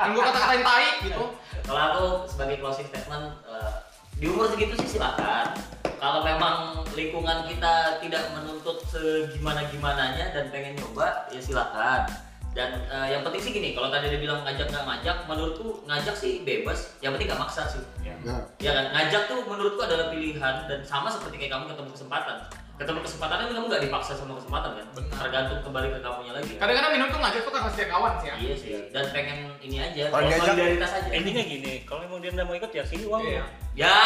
[0.00, 1.22] Yang gue kata-katain tai gitu
[1.66, 3.72] Kalau aku sebagai closing statement eh,
[4.20, 5.56] di umur segitu sih silakan.
[5.96, 12.04] Kalau memang lingkungan kita tidak menuntut segimana gimananya dan pengen nyoba ya silakan.
[12.50, 16.14] Dan eh, yang penting sih gini, kalau tadi dia bilang ngajak nggak ngajak, menurutku ngajak
[16.18, 16.98] sih bebas.
[16.98, 17.84] Yang penting nggak maksa sih.
[18.02, 18.14] Ya.
[18.58, 22.36] Ya kan, ngajak tuh menurutku adalah pilihan dan sama seperti kayak kamu ketemu kesempatan.
[22.80, 24.86] Ketemu kesempatan kan kamu nggak dipaksa sama kesempatan kan?
[24.96, 25.16] Benar.
[25.20, 26.52] Tergantung kembali ke kamunya lagi.
[26.56, 26.60] Kan?
[26.64, 29.76] Kadang-kadang minum tuh ngajak tuh karena setia kawan sih ya Iya sih, dan pengen ini
[29.84, 31.10] aja, Kalau solidaritas aja.
[31.12, 33.20] Intinya gini, kalau emang dia nggak mau ikut ya sini uang.
[33.20, 33.44] Iya.
[33.74, 33.94] Ya.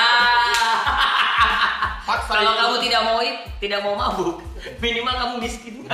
[2.04, 3.20] Kalau kamu tidak mau
[3.64, 4.44] tidak mau mabuk,
[4.84, 5.88] minimal kamu miskin.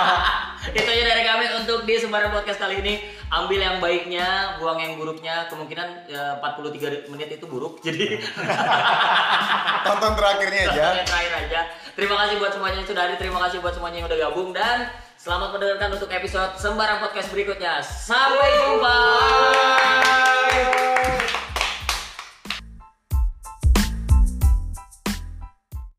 [0.76, 2.94] itu aja dari kami untuk di Sembarang Podcast kali ini.
[3.30, 5.46] Ambil yang baiknya, buang yang buruknya.
[5.52, 7.84] Kemungkinan ya, 43 menit itu buruk.
[7.84, 8.18] Jadi
[9.84, 10.84] tonton terakhirnya aja.
[10.96, 11.60] yang terakhir aja.
[11.92, 13.18] Terima kasih buat semuanya yang sudah hadir.
[13.20, 14.88] Terima kasih buat semuanya yang udah gabung dan
[15.20, 17.84] selamat mendengarkan untuk episode Sembarang Podcast berikutnya.
[17.84, 18.96] Sampai jumpa.